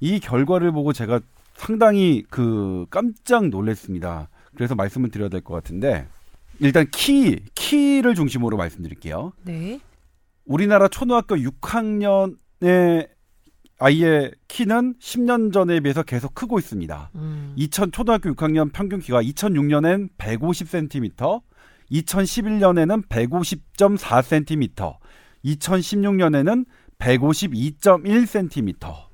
[0.00, 1.20] 이 결과를 보고 제가
[1.54, 4.28] 상당히 그 깜짝 놀랐습니다.
[4.58, 6.08] 그래서 말씀을 드려야 될 것 같은데
[6.58, 9.32] 일단 키 키를 중심으로 말씀드릴게요.
[9.44, 9.78] 네.
[10.44, 13.08] 우리나라 초등학교 6학년의
[13.78, 17.10] 아이의 키는 10년 전에 비해서 계속 크고 있습니다.
[17.14, 17.52] 음.
[17.56, 21.40] 2000 초등학교 6학년 평균 키가 2006년엔 150cm,
[21.92, 24.96] 2011년에는 150.4cm,
[25.44, 26.64] 2016년에는
[26.98, 29.07] 152.1cm.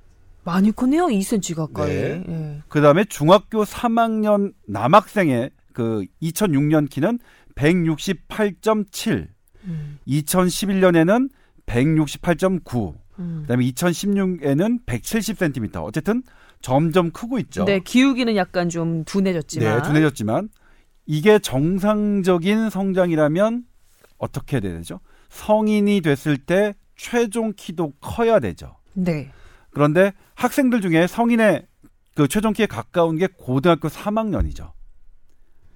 [0.44, 1.06] 많이 크네요.
[1.06, 1.88] 2cm 가까이.
[1.88, 2.24] 네.
[2.28, 2.62] 예.
[2.68, 7.18] 그 다음에 중학교 3학년 남학생의 그 2006년 키는
[7.54, 9.28] 168.7,
[9.64, 9.98] 음.
[10.06, 11.30] 2011년에는
[11.66, 13.38] 168.9, 음.
[13.42, 15.82] 그다음에 2016에는 170cm.
[15.82, 16.22] 어쨌든
[16.60, 17.64] 점점 크고 있죠.
[17.64, 19.76] 네, 기우기는 약간 좀 둔해졌지만.
[19.76, 20.48] 네, 둔해졌지만
[21.06, 23.64] 이게 정상적인 성장이라면
[24.18, 25.00] 어떻게 해야 되죠?
[25.28, 28.76] 성인이 됐을 때 최종 키도 커야 되죠.
[28.94, 29.30] 네.
[29.70, 31.66] 그런데 학생들 중에 성인의
[32.14, 34.72] 그 최종 키에 가까운 게 고등학교 3학년이죠.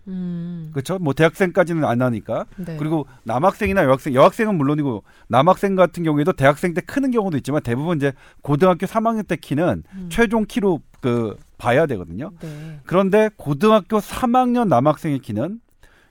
[0.09, 0.71] 음.
[0.73, 0.99] 그렇죠?
[0.99, 2.47] 뭐 대학생까지는 안 하니까.
[2.57, 2.77] 네.
[2.79, 8.13] 그리고 남학생이나 여학생, 여학생은 물론이고 남학생 같은 경우에도 대학생 때 크는 경우도 있지만 대부분 이제
[8.43, 10.09] 고등학교 3학년 때 키는 음.
[10.11, 12.31] 최종 키로 그 봐야 되거든요.
[12.41, 12.81] 네.
[12.85, 15.61] 그런데 고등학교 3학년 남학생의 키는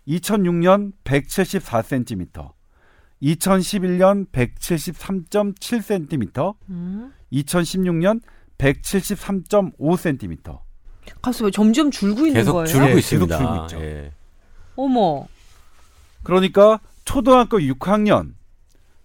[0.08, 2.52] 2006년 174cm,
[3.22, 7.12] 2011년 173.7cm, 음.
[7.34, 8.22] 2016년
[8.58, 10.60] 173.5cm.
[11.22, 12.66] 가수 점점 줄고 있는 계속 거예요?
[12.66, 13.38] 줄고 네, 계속 있습니다.
[13.38, 13.82] 줄고 있죠.
[13.82, 14.12] 예.
[14.76, 15.26] 어머.
[16.24, 18.34] 그러니까 초등학교 6학년,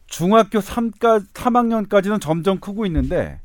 [0.07, 3.40] 중학교 3까, 3학년까지는 점점 크고 있는데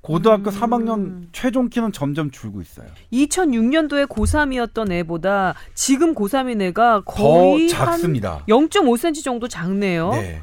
[0.00, 0.54] 고등학교 음.
[0.54, 2.88] 3학년 최종 키는 점점 줄고 있어요.
[3.12, 8.32] 2006년도에 고3이었던 애보다 지금 고3인 애가 거의 더 작습니다.
[8.38, 10.10] 한 0.5cm 정도 작네요.
[10.10, 10.40] 네.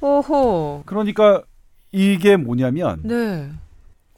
[0.00, 0.82] 오호.
[0.86, 1.42] 그러니까
[1.90, 3.50] 이게 뭐냐면 네.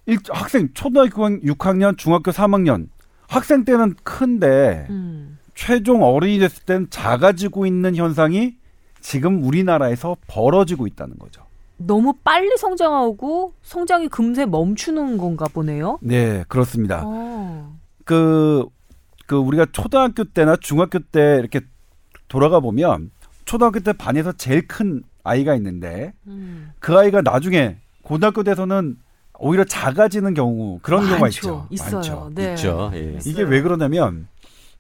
[0.07, 2.89] 일, 학생 초등학교 6학년, 중학교 3학년
[3.29, 5.39] 학생 때는 큰데 음.
[5.55, 8.57] 최종 어른이 됐을 땐 작아지고 있는 현상이
[9.01, 11.45] 지금 우리나라에서 벌어지고 있다는 거죠.
[11.79, 15.99] 너무 빨리 성장하고 성장이 금세 멈추는 건가 보네요.
[16.01, 17.03] 네, 그렇습니다.
[17.05, 17.77] 어.
[18.05, 18.65] 그,
[19.27, 21.61] 그 우리가 초등학교 때나 중학교 때 이렇게
[22.29, 23.11] 돌아가 보면
[23.45, 26.73] 초등학교 때 반에서 제일 큰 아이가 있는데 음.
[26.79, 28.97] 그 아이가 나중에 고등학교 돼서는
[29.39, 31.39] 오히려 작아지는 경우 그런 경우가 많죠.
[31.39, 31.67] 있죠.
[31.71, 31.95] 있어요.
[31.97, 32.31] 많죠.
[32.35, 32.51] 네.
[32.55, 32.91] 있죠.
[32.95, 33.19] 예.
[33.25, 34.29] 이게 왜 그러냐면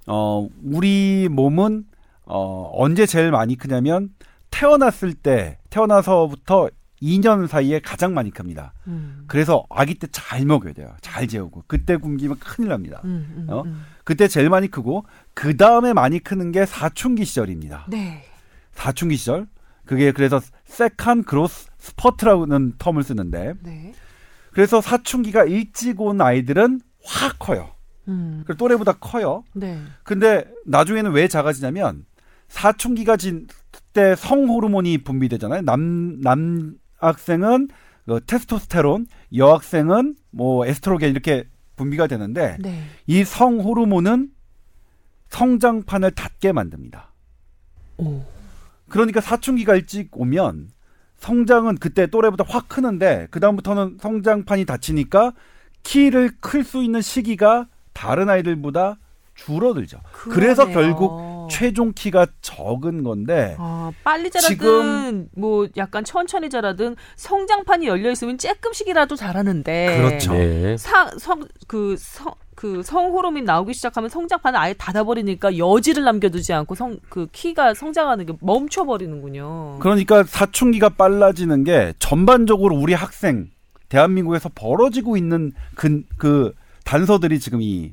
[0.07, 1.85] 어 우리 몸은
[2.25, 4.11] 어 언제 제일 많이 크냐면
[4.51, 6.71] 태어났을 때 태어나서부터
[7.03, 8.73] 2년 사이에 가장 많이 큽니다.
[8.87, 9.25] 음.
[9.27, 10.95] 그래서 아기 때 잘 먹여야 돼요.
[11.03, 13.03] 잘 재우고 그때 굶기면 큰일 납니다.
[13.05, 13.63] 음, 음, 어?
[13.67, 13.85] 음.
[14.05, 15.05] 그때 제일 많이 크고
[15.35, 17.87] 그 다음에 많이 크는 게 사춘기 시절입니다.
[17.91, 18.25] 네.
[18.73, 19.47] 사춘기 시절
[19.85, 23.93] 그게 그래서 second growth spurt라는 term을 쓰는데 네.
[24.57, 27.71] 그래서 사춘기가 일찍 온 아이들은 확 커요.
[28.09, 28.43] 음.
[28.47, 29.45] 그 또래보다 커요.
[29.53, 29.79] 네.
[30.03, 32.05] 근데 나중에는 왜 작아지냐면
[32.49, 33.47] 사춘기가 진
[33.97, 35.63] 때 성호르몬이 분비되잖아요.
[35.63, 37.69] 남 남학생은
[38.05, 41.45] 그 테스토스테론, 여학생은 뭐 에스트로겐 이렇게
[41.77, 42.83] 분비가 되는데 네.
[43.07, 44.29] 이 성호르몬은
[45.31, 47.11] 성장판을 닫게 만듭니다.
[47.97, 48.23] 오.
[48.91, 50.69] 그러니까 사춘기가 일찍 오면
[51.19, 55.33] 성장은 그때 또래보다 확 크는데 그 다음부터는 성장판이 닫히니까
[55.83, 58.99] 키를 클 수 있는 시기가 다른 아이들보다
[59.35, 60.01] 줄어들죠.
[60.12, 60.97] 그래서 그러네요.
[60.97, 68.39] 결국 최종 키가 적은 건데 아, 빨리 자라든 뭐 약간 천천히 자라든 성장판이 열려 있으면
[68.39, 70.33] 조금씩이라도 자라는데 그렇죠.
[70.33, 70.77] 네.
[70.79, 76.97] 사 성 그 성 그 성호르몬이 나오기 시작하면 성장판을 아예 닫아버리니까 여지를 남겨두지 않고 성
[77.09, 79.79] 그 키가 성장하는 게 멈춰버리는군요.
[79.81, 83.51] 그러니까 사춘기가 빨라지는 게 전반적으로 우리 학생
[83.89, 86.53] 대한민국에서 벌어지고 있는 그, 그
[86.85, 87.93] 단서들이 지금 이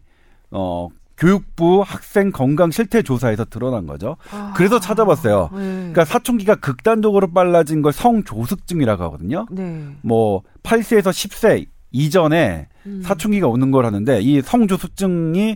[0.52, 0.88] 어,
[1.18, 4.18] 교육부 학생 건강 실태 조사에서 드러난 거죠.
[4.32, 4.54] 아.
[4.56, 5.50] 그래서 찾아봤어요.
[5.54, 5.58] 네.
[5.60, 9.46] 그러니까 사춘기가 극단적으로 빨라진 걸 성조숙증이라고 하거든요.
[9.52, 9.86] 네.
[10.02, 13.02] 뭐 8세에서 10세 이전에 음.
[13.04, 15.56] 사춘기가 오는 걸 하는데 이 성조숙증이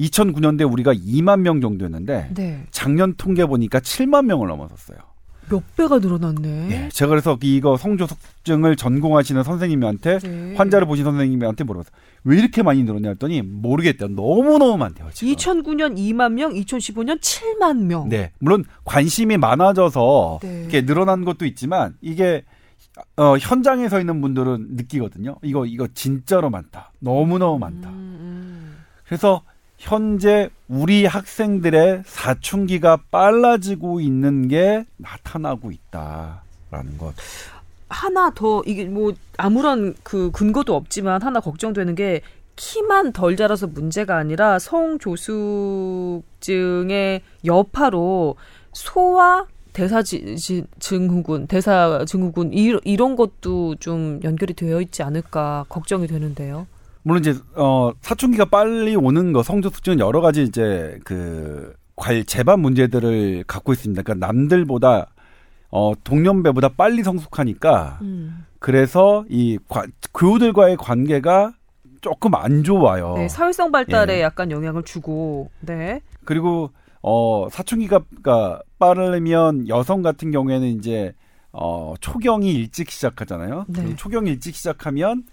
[0.00, 2.64] 2009년대 우리가 2만 명 정도였는데 네.
[2.72, 4.98] 작년 통계 보니까 7만 명을 넘어섰어요.
[5.50, 6.68] 몇 배가 늘어났네.
[6.70, 10.54] 예, 제가 그래서 이거 성조숙증을 전공하시는 선생님한테 네.
[10.56, 11.92] 환자를 보신 선생님한테 물어봤어요.
[12.24, 14.08] 왜 이렇게 많이 늘었냐 했더니 모르겠대요.
[14.08, 15.10] 너무너무 많대요.
[15.12, 15.34] 지금.
[15.34, 18.08] 2009년 2만 명, 2015년 7만 명.
[18.08, 18.32] 네.
[18.38, 20.60] 물론 관심이 많아져서 네.
[20.62, 22.42] 이렇게 늘어난 것도 있지만 이게
[23.16, 25.36] 어, 현장에 서 있는 분들은 느끼거든요.
[25.42, 26.92] 이거 이거 진짜로 많다.
[27.00, 27.88] 너무 너무 많다.
[27.90, 29.42] 음, 그래서
[29.78, 37.14] 현재 우리 학생들의 사춘기가 빨라지고 있는 게 나타나고 있다라는 것.
[37.88, 42.22] 하나 더 이게 뭐 아무런 그 근거도 없지만 하나 걱정되는 게
[42.56, 46.22] 키만 덜 자라서 문제가 아니라 성조숙증의
[47.44, 48.36] 여파로
[48.72, 50.02] 소화 대사
[50.78, 56.66] 증후군, 대사 증후군 이- 이런 것도 좀 연결이 되어 있지 않을까 걱정이 되는데요.
[57.02, 63.44] 물론 이제 어 사춘기가 빨리 오는 거 성조숙증은 여러 가지 이제 그 관, 재반 문제들을
[63.46, 64.02] 갖고 있습니다.
[64.02, 65.08] 그러니까 남들보다
[65.70, 68.46] 어 동년배보다 빨리 성숙하니까 음.
[68.60, 71.52] 그래서 이 관- 교우들과의 관계가
[72.00, 73.14] 조금 안 좋아요.
[73.16, 74.22] 네, 사회성 발달에 예.
[74.22, 76.00] 약간 영향을 주고, 네.
[76.24, 76.70] 그리고
[77.06, 81.12] 어 사춘기가 가 빠르면 여성 같은 경우에는 이제
[81.52, 83.66] 어 초경이 일찍 시작하잖아요.
[83.68, 83.84] 네.
[83.84, 85.24] 그 초경이 일찍 시작하면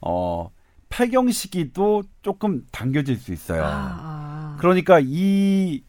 [0.00, 0.50] 어
[0.88, 3.62] 폐경 시기도 조금 당겨질 수 있어요.
[3.64, 5.84] 아, 그러니까 이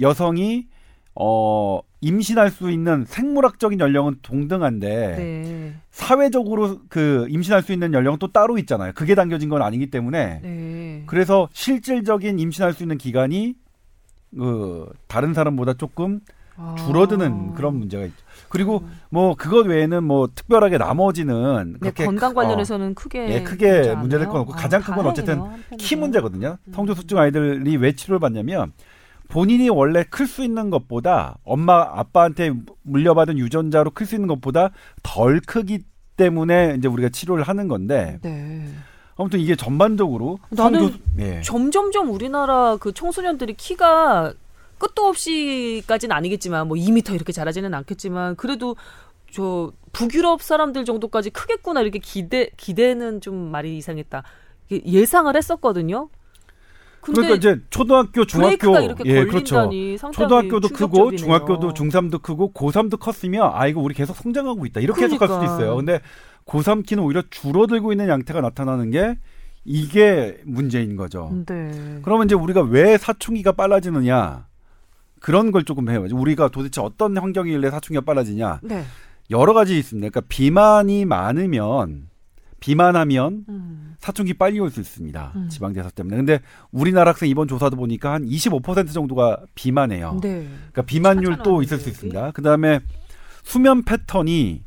[0.00, 0.68] 여성이
[1.14, 5.74] 어 임신할 수 있는 생물학적인 연령은 동등한데 네.
[5.90, 8.92] 사회적으로 그 임신할 수 있는 연령은 또 따로 있잖아요.
[8.94, 11.02] 그게 당겨진 건 아니기 때문에 네.
[11.04, 13.54] 그래서 실질적인 임신할 수 있는 기간이
[14.36, 16.20] 그 다른 사람보다 조금
[16.56, 16.74] 아.
[16.86, 18.16] 줄어드는 그런 문제가 있죠.
[18.48, 23.42] 그리고 뭐 그것 외에는 뭐 특별하게 나머지는 네, 그렇게 건강 크- 어, 관련해서는 크게 예,
[23.42, 24.26] 크게 문제 문제될?
[24.28, 25.40] 건 없고 아, 가장 큰 건 어쨌든.
[25.78, 26.58] 키 문제거든요.
[26.64, 26.72] 음.
[26.72, 28.72] 성조숙증 아이들이 왜 치료를 받냐면
[29.28, 32.52] 본인이 원래 클 수 있는 것보다 엄마 아빠한테
[32.82, 34.70] 물려받은 유전자로 클 수 있는 것보다
[35.02, 35.80] 덜 크기
[36.16, 38.66] 때문에 이제 우리가 치료를 하는 건데 네.
[39.18, 41.42] 아무튼 이게 전반적으로 나는 성조- 예.
[41.42, 44.32] 점점점 우리나라 그 청소년들이 키가
[44.78, 48.76] 끝도 없이까지는 아니겠지만 뭐 2미터 이렇게 자라지는 않겠지만 그래도
[49.30, 54.22] 저 북유럽 사람들 정도까지 크겠구나 이렇게 기대 기대는 좀 말이 이상했다.
[54.70, 56.08] 예상을 했었거든요.
[57.00, 58.74] 그러니까 이제 초등학교, 중학교
[59.06, 59.70] 예, 그렇죠.
[60.12, 61.16] 초등학교도 크고.
[61.16, 64.80] 중학교도 중3도 크고 고3도 컸으면 아 이거 우리 계속 성장하고 있다.
[64.80, 65.54] 이렇게 해석할 수도 그러니까.
[65.62, 65.76] 있어요.
[65.76, 66.00] 근데
[66.48, 69.18] 고3 키는 오히려 줄어들고 있는 양태가 나타나는 게
[69.64, 71.30] 이게 문제인 거죠.
[71.46, 72.00] 네.
[72.02, 74.46] 그러면 이제 우리가 왜 사춘기가 빨라지느냐
[75.20, 76.06] 그런 걸 조금 해요.
[76.10, 78.84] 우리가 도대체 어떤 환경이길래 사춘기가 빨라지냐 네.
[79.30, 80.08] 여러 가지 있습니다.
[80.08, 82.08] 그러니까 비만이 많으면
[82.60, 83.94] 비만하면 음.
[84.00, 85.32] 사춘기 빨리 올 수 있습니다.
[85.36, 85.48] 음.
[85.48, 86.16] 지방 대사 때문에.
[86.16, 86.40] 근데
[86.72, 90.18] 우리나라 학생 이번 조사도 보니까 한 25% 정도가 비만해요.
[90.22, 90.48] 네.
[90.72, 91.88] 그러니까 비만율도 찾아나오는 있을 수.
[91.90, 92.30] 있습니다.
[92.32, 92.80] 그 다음에
[93.44, 94.64] 수면 패턴이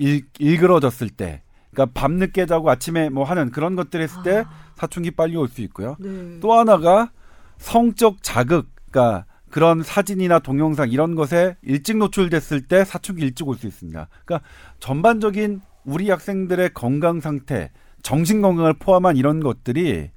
[0.00, 4.50] 일, 일그러졌을 때 그러니까 밤 늦게 자고 아침에 뭐 하는 그런 것들 했을 때 아.
[4.74, 5.96] 사춘기 빨리 올 수 있고요.
[6.00, 6.40] 네.
[6.40, 7.10] 또 하나가
[7.58, 13.66] 성적 자극, 그러니까 그런 사진이나 동영상 이런 것에 일찍 노출됐을 때 사춘기 일찍 올 수
[13.66, 14.08] 있습니다.
[14.24, 14.48] 그러니까
[14.78, 17.70] 전반적인 우리 학생들의 건강 상태,
[18.02, 20.10] 정신 건강을 포함한 이런 것들이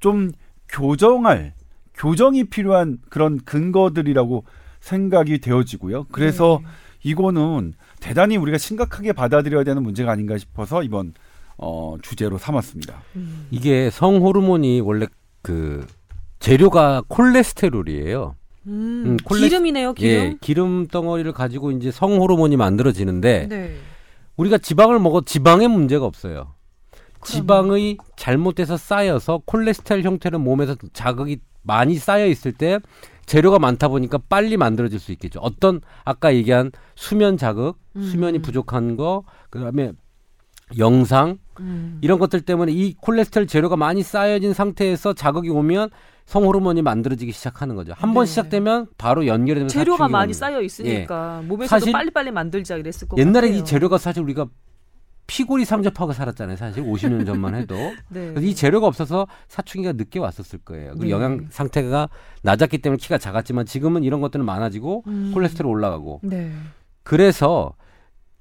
[0.00, 0.32] 좀
[0.68, 1.54] 교정할
[1.94, 4.44] 교정이 필요한 그런 근거들이라고
[4.80, 6.04] 생각이 되어지고요.
[6.12, 6.68] 그래서 네.
[7.02, 11.14] 이거는 대단히 우리가 심각하게 받아들여야 되는 문제가 아닌가 싶어서 이번
[11.56, 13.02] 어, 주제로 삼았습니다.
[13.16, 13.46] 음.
[13.50, 15.06] 이게 성 호르몬이 원래
[15.42, 15.86] 그
[16.38, 18.36] 재료가 콜레스테롤이에요.
[18.66, 20.10] 음, 음, 콜레스- 기름이네요, 기름.
[20.12, 23.76] 예, 기름 덩어리를 가지고 이제 성 호르몬이 만들어지는데 네.
[24.36, 26.54] 우리가 지방을 먹어 지방에 문제가 없어요.
[27.24, 32.78] 지방의 잘못돼서 쌓여서 콜레스테롤 형태로 몸에서 자극이 많이 쌓여 있을 때
[33.28, 35.38] 재료가 많다 보니까 빨리 만들어질 수 있겠죠.
[35.40, 38.42] 어떤 아까 얘기한 수면 자극, 수면이 음.
[38.42, 39.92] 부족한 거, 그다음에
[40.78, 41.98] 영상 음.
[42.00, 45.90] 이런 것들 때문에 이 콜레스테롤 재료가 많이 쌓여진 상태에서 자극이 오면
[46.24, 47.92] 성호르몬이 만들어지기 시작하는 거죠.
[47.96, 48.30] 한번 네.
[48.30, 51.66] 시작되면 바로 연결이 되면 재료가 많이 쌓여 있으니까 몸에서도 예.
[51.66, 53.62] 사실 빨리빨리 만들자 이랬을 것 옛날에 같아요.
[53.62, 54.46] 이 재료가 사실 우리가
[55.28, 56.56] 피골이 삼접하고 살았잖아요.
[56.56, 57.76] 사실 50년 전만 해도.
[58.08, 58.30] 네.
[58.30, 60.90] 그래서 이 재료가 없어서 사춘기가 늦게 왔었을 거예요.
[60.92, 61.10] 그리고 네.
[61.10, 62.08] 영양 상태가
[62.42, 65.30] 낮았기 때문에 키가 작았지만 지금은 이런 것들은 많아지고 음.
[65.34, 66.20] 콜레스테롤 올라가고.
[66.24, 66.50] 네.
[67.04, 67.74] 그래서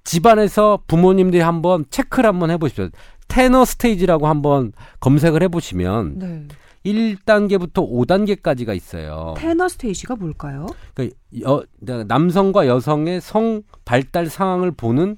[0.05, 2.89] 집안에서 부모님들이 한번 체크를 한번 해보십시오.
[3.27, 4.71] 테너 스테이지라고 한번
[5.01, 6.47] 검색을 해보시면 네.
[6.85, 9.33] 1단계부터 5단계까지가 있어요.
[9.37, 10.67] 테너 스테이지가 뭘까요?
[10.93, 11.63] 그러니까 여-
[12.05, 15.17] 남성과 여성의 성 발달 상황을 보는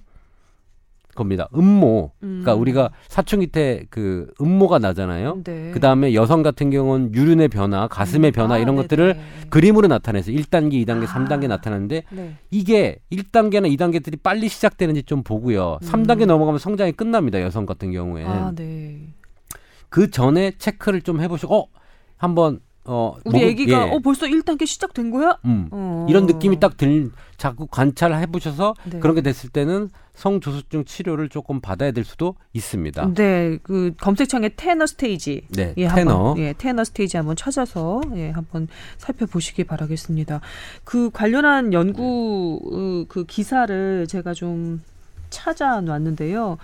[1.20, 1.48] 겁니다.
[1.54, 2.14] 음모.
[2.20, 2.62] 그러니까 음.
[2.62, 5.42] 우리가 사춘기 때 그 음모가 나잖아요.
[5.44, 5.72] 네.
[5.74, 8.82] 그 다음에 여성 같은 경우는 유륜의 변화, 가슴의 변화 아, 이런 네네.
[8.84, 11.14] 것들을 그림으로 나타내서 1단계, 2단계, 아.
[11.14, 12.36] 3단계 나타나는데 네.
[12.52, 15.80] 이게 1단계나 2단계들이 빨리 시작되는지 좀 보고요.
[15.82, 16.28] 3단계 음.
[16.28, 17.42] 넘어가면 성장이 끝납니다.
[17.42, 18.32] 여성 같은 경우에는.
[18.32, 19.00] 아, 네.
[19.90, 21.68] 그 전에 체크를 좀 해보시고, 어,
[22.18, 23.92] 한번, 어, 우리 목을- 애기가 예.
[23.92, 25.38] 어 벌써 1단계 시작된 거야?
[25.46, 25.68] 음.
[25.72, 26.08] 어.
[26.10, 29.00] 이런 느낌이 딱 들, 자꾸 관찰해 보셔서 네.
[29.00, 33.14] 그런 게 됐을 때는 성조숙증 치료를 조금 받아야 될 수도 있습니다.
[33.14, 35.48] 네, 그 검색창에 테너 스테이지.
[35.56, 36.12] 네, 예, 테너.
[36.30, 38.68] 한번, 예, 테너 스테이지 한번 찾아서 예, 한번
[38.98, 40.42] 살펴보시기 바라겠습니다.
[40.84, 44.82] 그 관련한 연구 어, 그 기사를 제가 좀
[45.30, 46.58] 찾아놨는데요.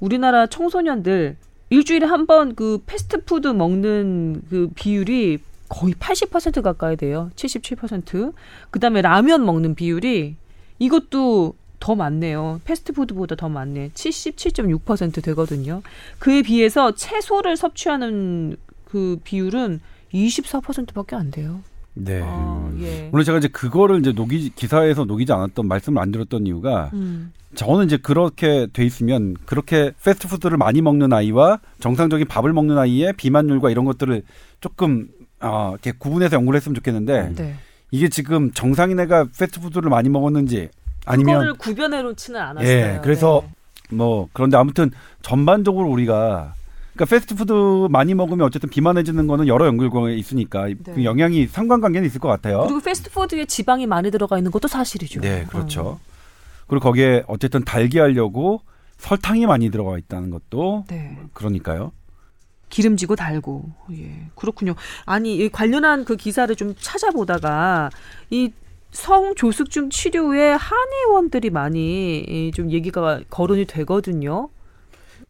[0.00, 1.36] 우리나라 청소년들
[1.70, 5.38] 일주일에 한 번 그 패스트푸드 먹는 그 비율이
[5.70, 7.30] 거의 80% 가까이 돼요.
[7.36, 8.34] 77%.
[8.70, 10.34] 그다음에 라면 먹는 비율이
[10.78, 12.60] 이것도 더 많네요.
[12.64, 13.90] 패스트푸드보다 더 많네.
[13.94, 15.80] 77.6% 되거든요.
[16.18, 19.80] 그에 비해서 채소를 섭취하는 그 비율은
[20.12, 21.60] 24%밖에 안 돼요.
[21.94, 22.20] 네.
[22.22, 23.08] 아, 예.
[23.10, 27.32] 물론 제가 이제 그거를 이제 녹이 기사에서 녹이지 않았던 말씀을 안 드렸던 이유가 음.
[27.54, 33.70] 저는 이제 그렇게 돼 있으면 그렇게 패스트푸드를 많이 먹는 아이와 정상적인 밥을 먹는 아이의 비만율과
[33.70, 34.22] 이런 것들을
[34.60, 35.08] 조금
[35.40, 37.54] 어, 이렇게 구분해서 연구를 했으면 좋겠는데 네.
[37.90, 40.68] 이게 지금 정상인 애가 패스트푸드를 많이 먹었는지
[41.06, 42.68] 아니면 그거를 구별해 놓지는 않았어요.
[42.68, 43.42] 예, 그래서
[43.90, 43.96] 네.
[43.96, 44.90] 뭐 그런데 아무튼
[45.22, 46.54] 전반적으로 우리가
[46.94, 52.20] 그러니까 패스트푸드 많이 먹으면 어쨌든 비만해지는 거는 여러 연구 결과가 있으니까 그 영향이 상관관계는 있을
[52.20, 52.60] 것 같아요.
[52.60, 52.64] 네.
[52.66, 55.20] 그리고 패스트푸드에 지방이 많이 들어가 있는 것도 사실이죠.
[55.20, 55.80] 네, 그렇죠.
[55.82, 56.00] 어.
[56.66, 58.60] 그리고 거기에 어쨌든 달게 하려고
[58.98, 61.16] 설탕이 많이 들어가 있다는 것도 네.
[61.32, 61.92] 그러니까요.
[62.70, 63.70] 기름지고 달고.
[63.92, 64.26] 예.
[64.34, 64.74] 그렇군요.
[65.04, 67.90] 아니, 이 관련한 그 기사를 좀 찾아보다가
[68.30, 68.52] 이
[68.92, 74.48] 성조숙증 치료에 한의원들이 많이 이좀 얘기가 거론이 되거든요.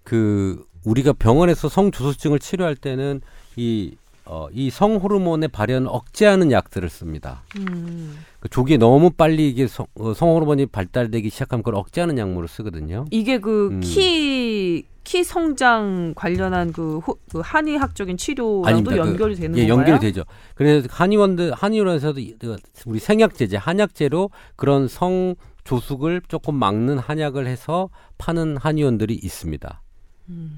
[0.04, 3.20] 그 우리가 병원에서 성조숙증을 치료할 때는
[3.56, 3.96] 이
[4.32, 7.42] 어, 이 성호르몬의 발현을 억제하는 약들을 씁니다.
[7.58, 8.16] 음.
[8.38, 13.06] 그 조기에 너무 빨리 이게 성, 어, 성호르몬이 발달되기 시작하면 그걸 억제하는 약물을 쓰거든요.
[13.10, 13.80] 이게 그 음.
[13.80, 18.90] 키, 키 성장 관련한 그, 호, 그 한의학적인 치료랑도.
[18.92, 19.78] 그, 연결이 되는 예, 건가요?
[19.94, 20.22] 연결이 되죠.
[20.54, 22.56] 그래서 한의원들 한의원에서도 이- 그
[22.86, 29.82] 우리 생약제제, 한약제로 그런 성 조숙을 조금 막는 한약을 해서 파는 한의원들이 있습니다.
[30.28, 30.56] 음.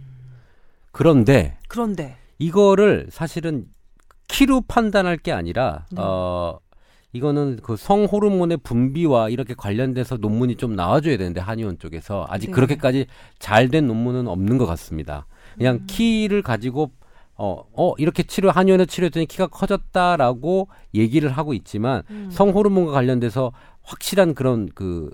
[0.91, 3.67] 그런데 그런데 이거를 사실은
[4.29, 6.01] 키로 판단할 게 아니라 네.
[6.01, 6.59] 어
[7.13, 12.53] 이거는 그 성호르몬의 분비와 이렇게 관련돼서 논문이 좀 나와줘야 되는데 한의원 쪽에서 아직 네.
[12.53, 13.07] 그렇게까지
[13.39, 15.27] 잘 된 논문은 없는 것 같습니다.
[15.57, 15.87] 그냥 음.
[15.87, 16.91] 키를 가지고
[17.35, 22.29] 어, 어, 이렇게 치료, 한의원에 치료했더니 키가 커졌다라고 얘기를 하고 있지만 음.
[22.31, 25.11] 성호르몬과 관련돼서 확실한 그런 그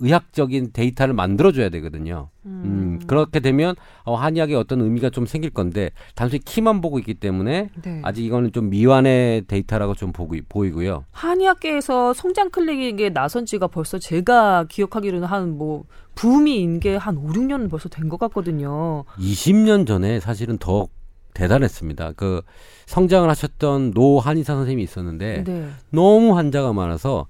[0.00, 2.28] 의학적인 데이터를 만들어줘야 되거든요.
[2.46, 3.74] 음, 그렇게 되면
[4.04, 8.00] 어, 한의학에 어떤 의미가 좀 생길 건데 단순히 키만 보고 있기 때문에 네.
[8.02, 11.04] 아직 이거는 좀 미완의 데이터라고 좀 보고, 보이고요.
[11.12, 15.84] 한의학계에서 성장 클리닉에 나선 지가 벌써 제가 기억하기로는 한 뭐
[16.16, 19.04] 붐이 인 게 한 5, 6년은 벌써 된 것 같거든요.
[19.18, 20.88] 20년 전에 사실은 더
[21.34, 22.12] 대단했습니다.
[22.12, 22.42] 그
[22.86, 25.68] 성장을 하셨던 노 한의사 선생님이 있었는데 네.
[25.90, 27.26] 너무 환자가 많아서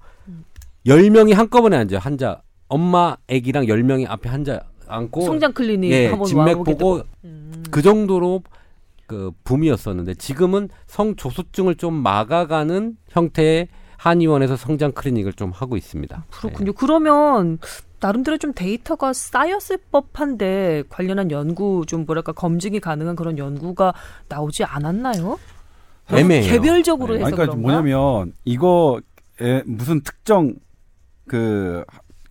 [0.85, 1.99] 10명이 한꺼번에 앉아요.
[1.99, 6.63] 환자 엄마 아기랑 10명이 앞에 앉아 앉고 성장 클리닉 예, 한번 진맥.
[6.63, 7.63] 보고 음.
[7.71, 8.43] 그 정도로
[9.07, 16.25] 그 붐이었었는데 지금은 성조숙증을 좀 막아가는 형태의 한의원에서 성장 클리닉을 좀 하고 있습니다.
[16.29, 16.73] 그렇군요.
[16.73, 17.59] 그러면
[17.99, 23.93] 나름대로 좀 데이터가 쌓였을 법한데 관련한 연구 좀 뭐랄까 검증이 가능한 그런 연구가
[24.27, 25.39] 나오지 않았나요?
[26.11, 26.19] 네.
[26.19, 26.51] 애매해요.
[26.51, 27.19] 개별적으로 네.
[27.21, 27.81] 해서 아니, 그러니까 그런가?
[27.81, 30.53] 뭐냐면 이거에 무슨 특정
[31.27, 31.83] 그,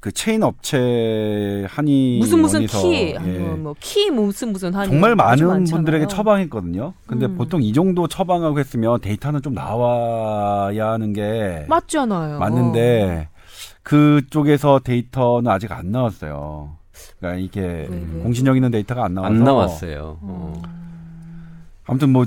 [0.04, 3.38] 그 체인 업체 한의 무슨 무슨 원에서, 키, 예.
[3.38, 6.92] 뭐 키 무슨 무슨 한 정말 많은 분들에게 처방했거든요.
[7.06, 7.38] 근데 음.
[7.38, 12.38] 보통 이 정도 처방하고 했으면 데이터는 좀 나와야 하는 게 맞잖아요.
[12.38, 13.30] 맞는데
[13.82, 16.76] 그쪽에서 데이터는 아직 안 나왔어요.
[17.18, 17.88] 그러니까 이게?
[18.22, 20.18] 공신력 있는 데이터가 안 나와서 안 나왔어요.
[20.20, 20.62] 어.
[21.86, 22.26] 아무튼 뭐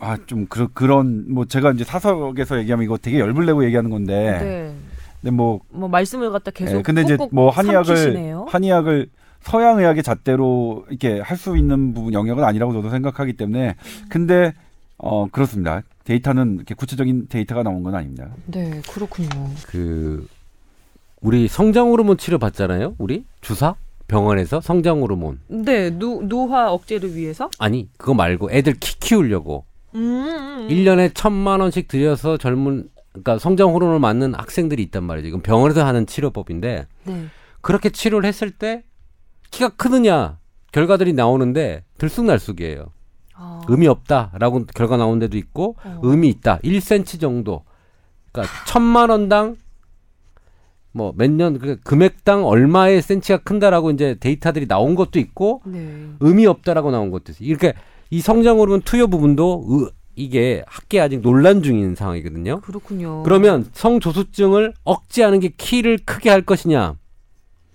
[0.00, 4.38] 아, 좀, 그런, 그런, 뭐, 제가 이제 사석에서 얘기하면 이거 되게 열불 내고 얘기하는 건데.
[4.40, 4.91] 네.
[5.22, 8.46] 근데 뭐, 뭐 말씀을 갖다 계속 예, 근데 이제 뭐 한의학을, 삼키시네요.
[8.48, 9.08] 한의학을
[9.40, 13.76] 서양 의학의 잣대로 이렇게 할 수 있는 부분, 영역은 아니라고 저도 생각하기 때문에.
[14.08, 14.52] 근데,
[14.98, 15.82] 어, 그렇습니다.
[16.04, 18.28] 데이터는 이렇게 구체적인 데이터가 나온 건 아닙니다.
[18.46, 19.28] 네, 그렇군요.
[19.68, 20.26] 그
[21.20, 22.96] 우리 성장 호르몬 치료 받잖아요.
[22.98, 23.76] 우리 주사
[24.08, 25.38] 병원에서 성장 호르몬.
[25.46, 27.48] 네, 노, 노화 억제를 위해서?
[27.60, 29.64] 아니 그거 말고 애들 키 키우려고
[29.94, 30.68] 음, 음, 음.
[30.68, 35.28] 1년에 천만 원씩 들여서 젊은 그러니까 성장 호르몬을 맞는 학생들이 있단 말이죠.
[35.28, 37.26] 이건 병원에서 하는 치료법인데 네.
[37.60, 38.84] 그렇게 치료를 했을 때
[39.50, 40.38] 키가 크느냐
[40.72, 42.86] 결과들이 나오는데 들쑥날쑥이에요.
[43.34, 46.00] 아, 의미 없다라고 결과 나온 데도 있고 어.
[46.02, 46.58] 의미 있다.
[46.60, 47.64] 1cm 정도.
[48.32, 49.56] 그러니까 천만 원당
[50.92, 56.06] 뭐 몇 년 그 금액당 얼마의 센치가 큰다라고 이제 데이터들이 나온 것도 있고 네.
[56.20, 57.46] 의미 없다라고 나온 것도 있어요.
[57.48, 57.74] 이렇게
[58.10, 62.60] 이 성장 호르몬 투여 부분도 의- 이게 학계 아직 논란 중인 상황이거든요.
[62.60, 63.22] 그렇군요.
[63.22, 66.96] 그러면 성조숙증을 억제하는 게 키를 크게 할 것이냐?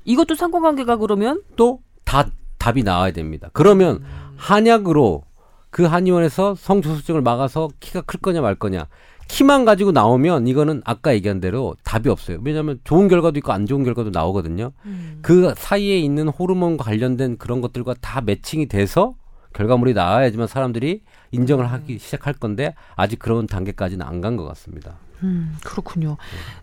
[0.05, 2.25] 이것도 상관관계가 그러면 또 다
[2.57, 3.49] 답이 나와야 됩니다.
[3.53, 4.01] 그러면
[4.38, 5.23] 한약으로
[5.69, 8.88] 그 한의원에서 성조숙증을 막아서 키가 클 거냐 말 거냐.
[9.27, 12.39] 키만 가지고 나오면 이거는 아까 얘기한 대로 답이 없어요.
[12.43, 14.71] 왜냐하면 좋은 결과도 있고 안 좋은 결과도 나오거든요.
[14.85, 15.19] 음.
[15.21, 19.15] 그 사이에 있는 호르몬과 관련된 그런 것들과 다 매칭이 돼서
[19.53, 21.01] 결과물이 나와야지만 사람들이
[21.32, 24.95] 인정을 하기 시작할 건데 아직 그런 단계까지는 안 간 것 같습니다.
[25.23, 26.17] 음, 그렇군요.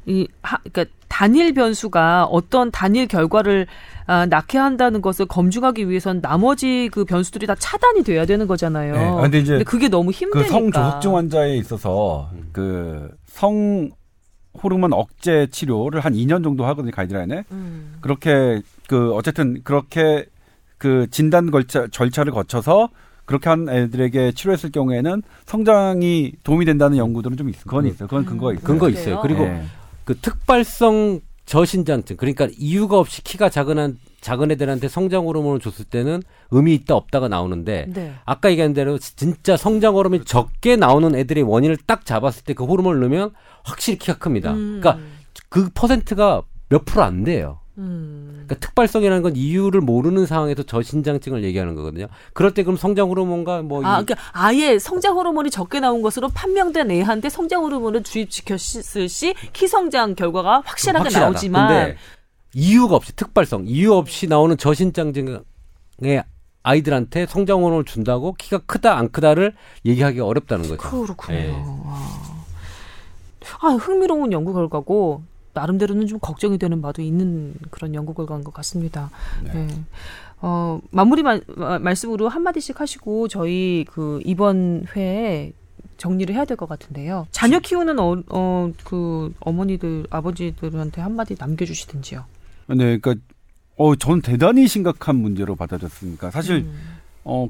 [0.07, 3.67] 이 하, 그러니까 단일 변수가 어떤 단일 결과를
[4.07, 8.93] 아, 낳게 한다는 것을 검증하기 위해선 나머지 그 변수들이 다 차단이 돼야 되는 거잖아요.
[8.95, 8.99] 네.
[9.05, 10.49] 아, 근데 이제 그게 너무 그 힘드니까.
[10.49, 12.51] 성조숙증 환자에 있어서 음.
[12.53, 13.91] 그성
[14.63, 17.45] 호르몬 억제 치료를 한 2년 정도 하거든요, 가이드라인에.
[17.51, 17.97] 음.
[18.01, 20.27] 그렇게 그 어쨌든 그렇게
[20.79, 22.89] 그 진단 걸차, 절차를 거쳐서
[23.25, 27.63] 그렇게 한 애들에게 치료했을 경우에는 성장이 도움이 된다는 연구들은 좀 있어.
[27.65, 28.09] 그건 있어요.
[28.09, 28.65] 그건 근거가 있어요.
[28.67, 29.01] 근거 그래요?
[29.01, 29.21] 있어요.
[29.23, 29.63] 그리고 예.
[30.05, 36.23] 그 특발성 저신장증 그러니까 이유가 없이 키가 작은 한 작은 애들한테 성장 호르몬을 줬을 때는
[36.51, 38.15] 의미 있다 없다가 나오는데 네.
[38.25, 43.01] 아까 얘기한 대로 진짜 성장 호르몬이 적게 나오는 애들의 원인을 딱 잡았을 때 그 호르몬을
[43.01, 43.33] 넣으면
[43.65, 44.53] 확실히 키가 큽니다.
[44.55, 44.81] 음.
[44.81, 45.05] 그러니까
[45.51, 47.61] 그 퍼센트가 몇 프로 안 돼요.
[47.79, 48.45] 음.
[48.47, 52.07] 그러니까 특발성이라는 건 이유를 모르는 상황에서 저신장증을 얘기하는 거거든요.
[52.33, 56.29] 그럴 때 그럼 성장 호르몬과 뭐 아, 이- 그러니까 아예 성장 호르몬이 적게 나온 것으로
[56.29, 61.27] 판명된 애한테 성장 호르몬을 주입시켰을 시 키성장 결과가 확실하게 확실하다.
[61.31, 61.97] 나오지만 근데
[62.55, 65.43] 이유가 없이 특발성, 이유 없이 나오는 저신장증의
[66.63, 69.55] 아이들한테 성장 호르몬을 준다고 키가 크다 안 크다를
[69.85, 70.77] 얘기하기 가 어렵다는 거죠.
[70.89, 71.37] 그렇군요.
[71.37, 71.51] 예.
[71.51, 71.99] 와.
[73.61, 75.23] 아, 흥미로운 연구 결과고
[75.55, 79.11] 나름대로는 좀 걱정이 되는 바도 있는 그런 연구 결과인 것 같습니다.
[79.53, 79.67] 네.
[80.41, 85.53] 어, 마무리 마- 마- 말씀으로 한 마디씩 하시고 저희 그 이번 회에
[85.97, 87.27] 정리를 해야 될 것 같은데요.
[87.31, 92.25] 자녀 키우는 어, 어, 그 어머니들, 아버지들한테 한 마디 남겨주시든지요.
[92.69, 93.15] 네, 그러니까
[93.77, 96.31] 어, 전 대단히 심각한 문제로 받아들였습니다.
[96.31, 96.99] 사실 음.
[97.25, 97.49] 어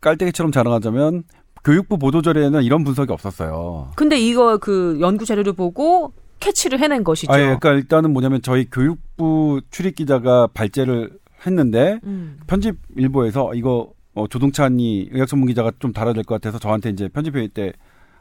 [0.00, 1.24] 깔때기처럼 자랑하자면
[1.64, 3.90] 교육부 보도자료에는 이런 분석이 없었어요.
[3.96, 7.32] 근데 이거 그 연구 자료를 보고 캐치를 해낸 것이죠.
[7.32, 11.10] 아, 예, 그러니까 일단은 뭐냐면 저희 교육부 출입 기자가 발제를
[11.46, 12.38] 했는데 음.
[12.46, 17.08] 편집 일부에서 이거 어, 조동찬이 의학 전문 기자가 좀 달아야 될 것 같아서 저한테 이제
[17.08, 17.72] 편집회의 때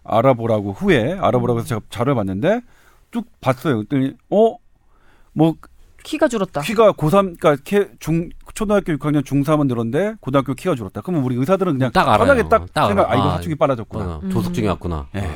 [0.04, 2.62] 알아보라고 후에 알아보라고 해서 제가 자료를 봤는데
[3.12, 3.78] 쭉 봤어요.
[3.84, 5.56] 그랬더니 어뭐
[6.04, 6.62] 키가 줄었다.
[6.62, 11.02] 키가 고3 그러니까 키- 중 초등학교 6학년 중3은 늘었는데 고등학교 키가 줄었다.
[11.02, 12.20] 그러면 우리 의사들은 그냥 딱 알아요.
[12.20, 13.12] 편하게 딱, 딱 생각 알아.
[13.12, 14.06] 아 이거 아, 사춘기 빨라졌구나.
[14.06, 14.30] 어, 음.
[14.30, 15.08] 조숙증이 왔구나.
[15.16, 15.30] 예.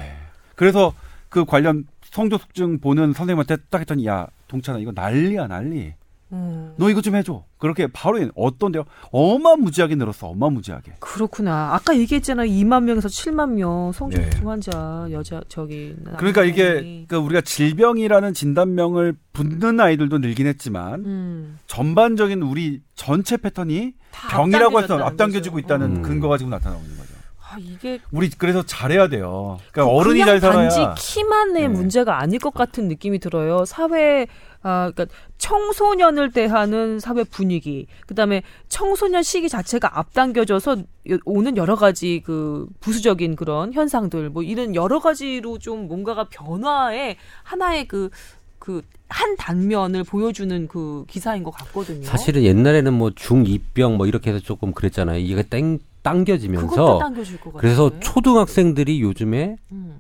[0.56, 0.94] 그래서
[1.30, 5.94] 그 관련 성조 숙증 보는 선생님한테 딱 했더니 야 동찬아 이거 난리야 난리.
[6.32, 6.74] 음.
[6.78, 7.44] 너 이거 좀 해줘.
[7.58, 8.86] 그렇게 바로 어떤데요?
[9.12, 10.28] 어마무지하게 늘었어.
[10.28, 10.94] 어마무지하게.
[11.00, 11.74] 그렇구나.
[11.74, 12.46] 아까 얘기했잖아.
[12.46, 13.98] 2만 명에서 7만 명 네.
[13.98, 17.06] 성조증 환자 여자 저기 그러니까 이게 남성이.
[17.08, 24.82] 그러니까 우리가 질병이라는 진단명을 붙는 아이들도 늘긴 했지만 음, 전반적인 우리 전체 패턴이 다 병이라고
[24.84, 25.66] 해서 앞당겨지고 거죠.
[25.66, 26.02] 있다는 음.
[26.04, 26.99] 근거 가지고 나타나고 있는.
[27.52, 29.58] 아, 이게 우리 그래서 잘해야 돼요.
[29.72, 30.70] 그러니까 어른이 그냥 잘 살아야.
[30.70, 31.68] 단지 키만의 네.
[31.68, 33.66] 문제가 아닐 것 같은 느낌이 들어요.
[33.66, 34.28] 사회
[34.62, 35.06] 아 그러니까
[35.38, 40.78] 청소년을 대하는 사회 분위기, 그 다음에 청소년 시기 자체가 앞당겨져서
[41.12, 47.16] 여- 오는 여러 가지 그 부수적인 그런 현상들, 뭐 이런 여러 가지로 좀 뭔가가 변화의
[47.44, 48.10] 하나의 그
[48.60, 48.82] 그
[49.12, 52.04] 한 단면을 보여주는 그 기사인 것 같거든요.
[52.06, 55.18] 사실은 옛날에는 뭐 중2병 뭐 이렇게 해서 조금 그랬잖아요.
[55.18, 55.80] 이게 땡
[56.10, 57.00] 당겨지면서.
[57.58, 60.00] 그래서 초등학생들이 요즘에 음.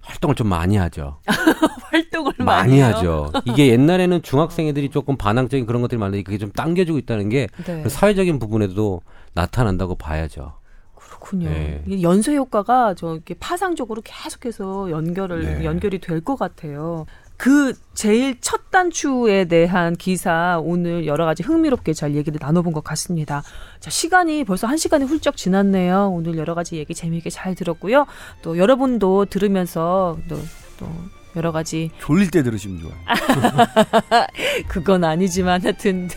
[0.00, 1.18] 활동을 좀 많이 하죠.
[1.90, 2.86] 활동을 많이 해요?
[2.86, 3.32] 하죠.
[3.44, 7.82] 이게 옛날에는 중학생 애들이 조금 반항적인 그런 것들이 많은데 그게 좀 당겨지고 있다는 게 네.
[7.82, 9.02] 그 사회적인 부분에도
[9.34, 10.54] 나타난다고 봐야죠.
[10.94, 11.48] 그렇군요.
[11.50, 11.82] 네.
[12.02, 15.64] 연쇄 효과가 저 이렇게 파상적으로 계속해서 연결을 네.
[15.64, 17.06] 연결이 될 것 같아요.
[17.40, 23.42] 그 제일 첫 단추에 대한 기사 오늘 여러 가지 흥미롭게 잘 얘기를 나눠본 것 같습니다.
[23.80, 26.10] 자 시간이 벌써 한 시간이 훌쩍 지났네요.
[26.12, 28.06] 오늘 여러 가지 얘기 재미있게 잘 들었고요.
[28.42, 30.36] 또 여러분도 들으면서 또,
[30.78, 30.86] 또
[31.34, 32.94] 여러 가지 졸릴 때 들으시면 좋아요.
[34.68, 36.10] 그건 아니지만 하여튼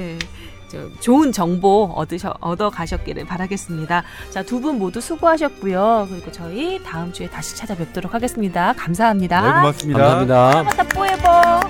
[0.00, 0.26] 예, 저
[1.00, 4.02] 좋은 정보 얻으셔 얻어 가셨기를 바라겠습니다.
[4.30, 6.06] 자, 두 분 모두 수고하셨고요.
[6.10, 8.72] 그리고 저희 다음 주에 다시 찾아뵙도록 하겠습니다.
[8.74, 9.40] 감사합니다.
[9.40, 9.98] 네, 고맙습니다.
[10.00, 10.62] 감사합니다.
[10.62, 11.60] 맞다 뽀에버.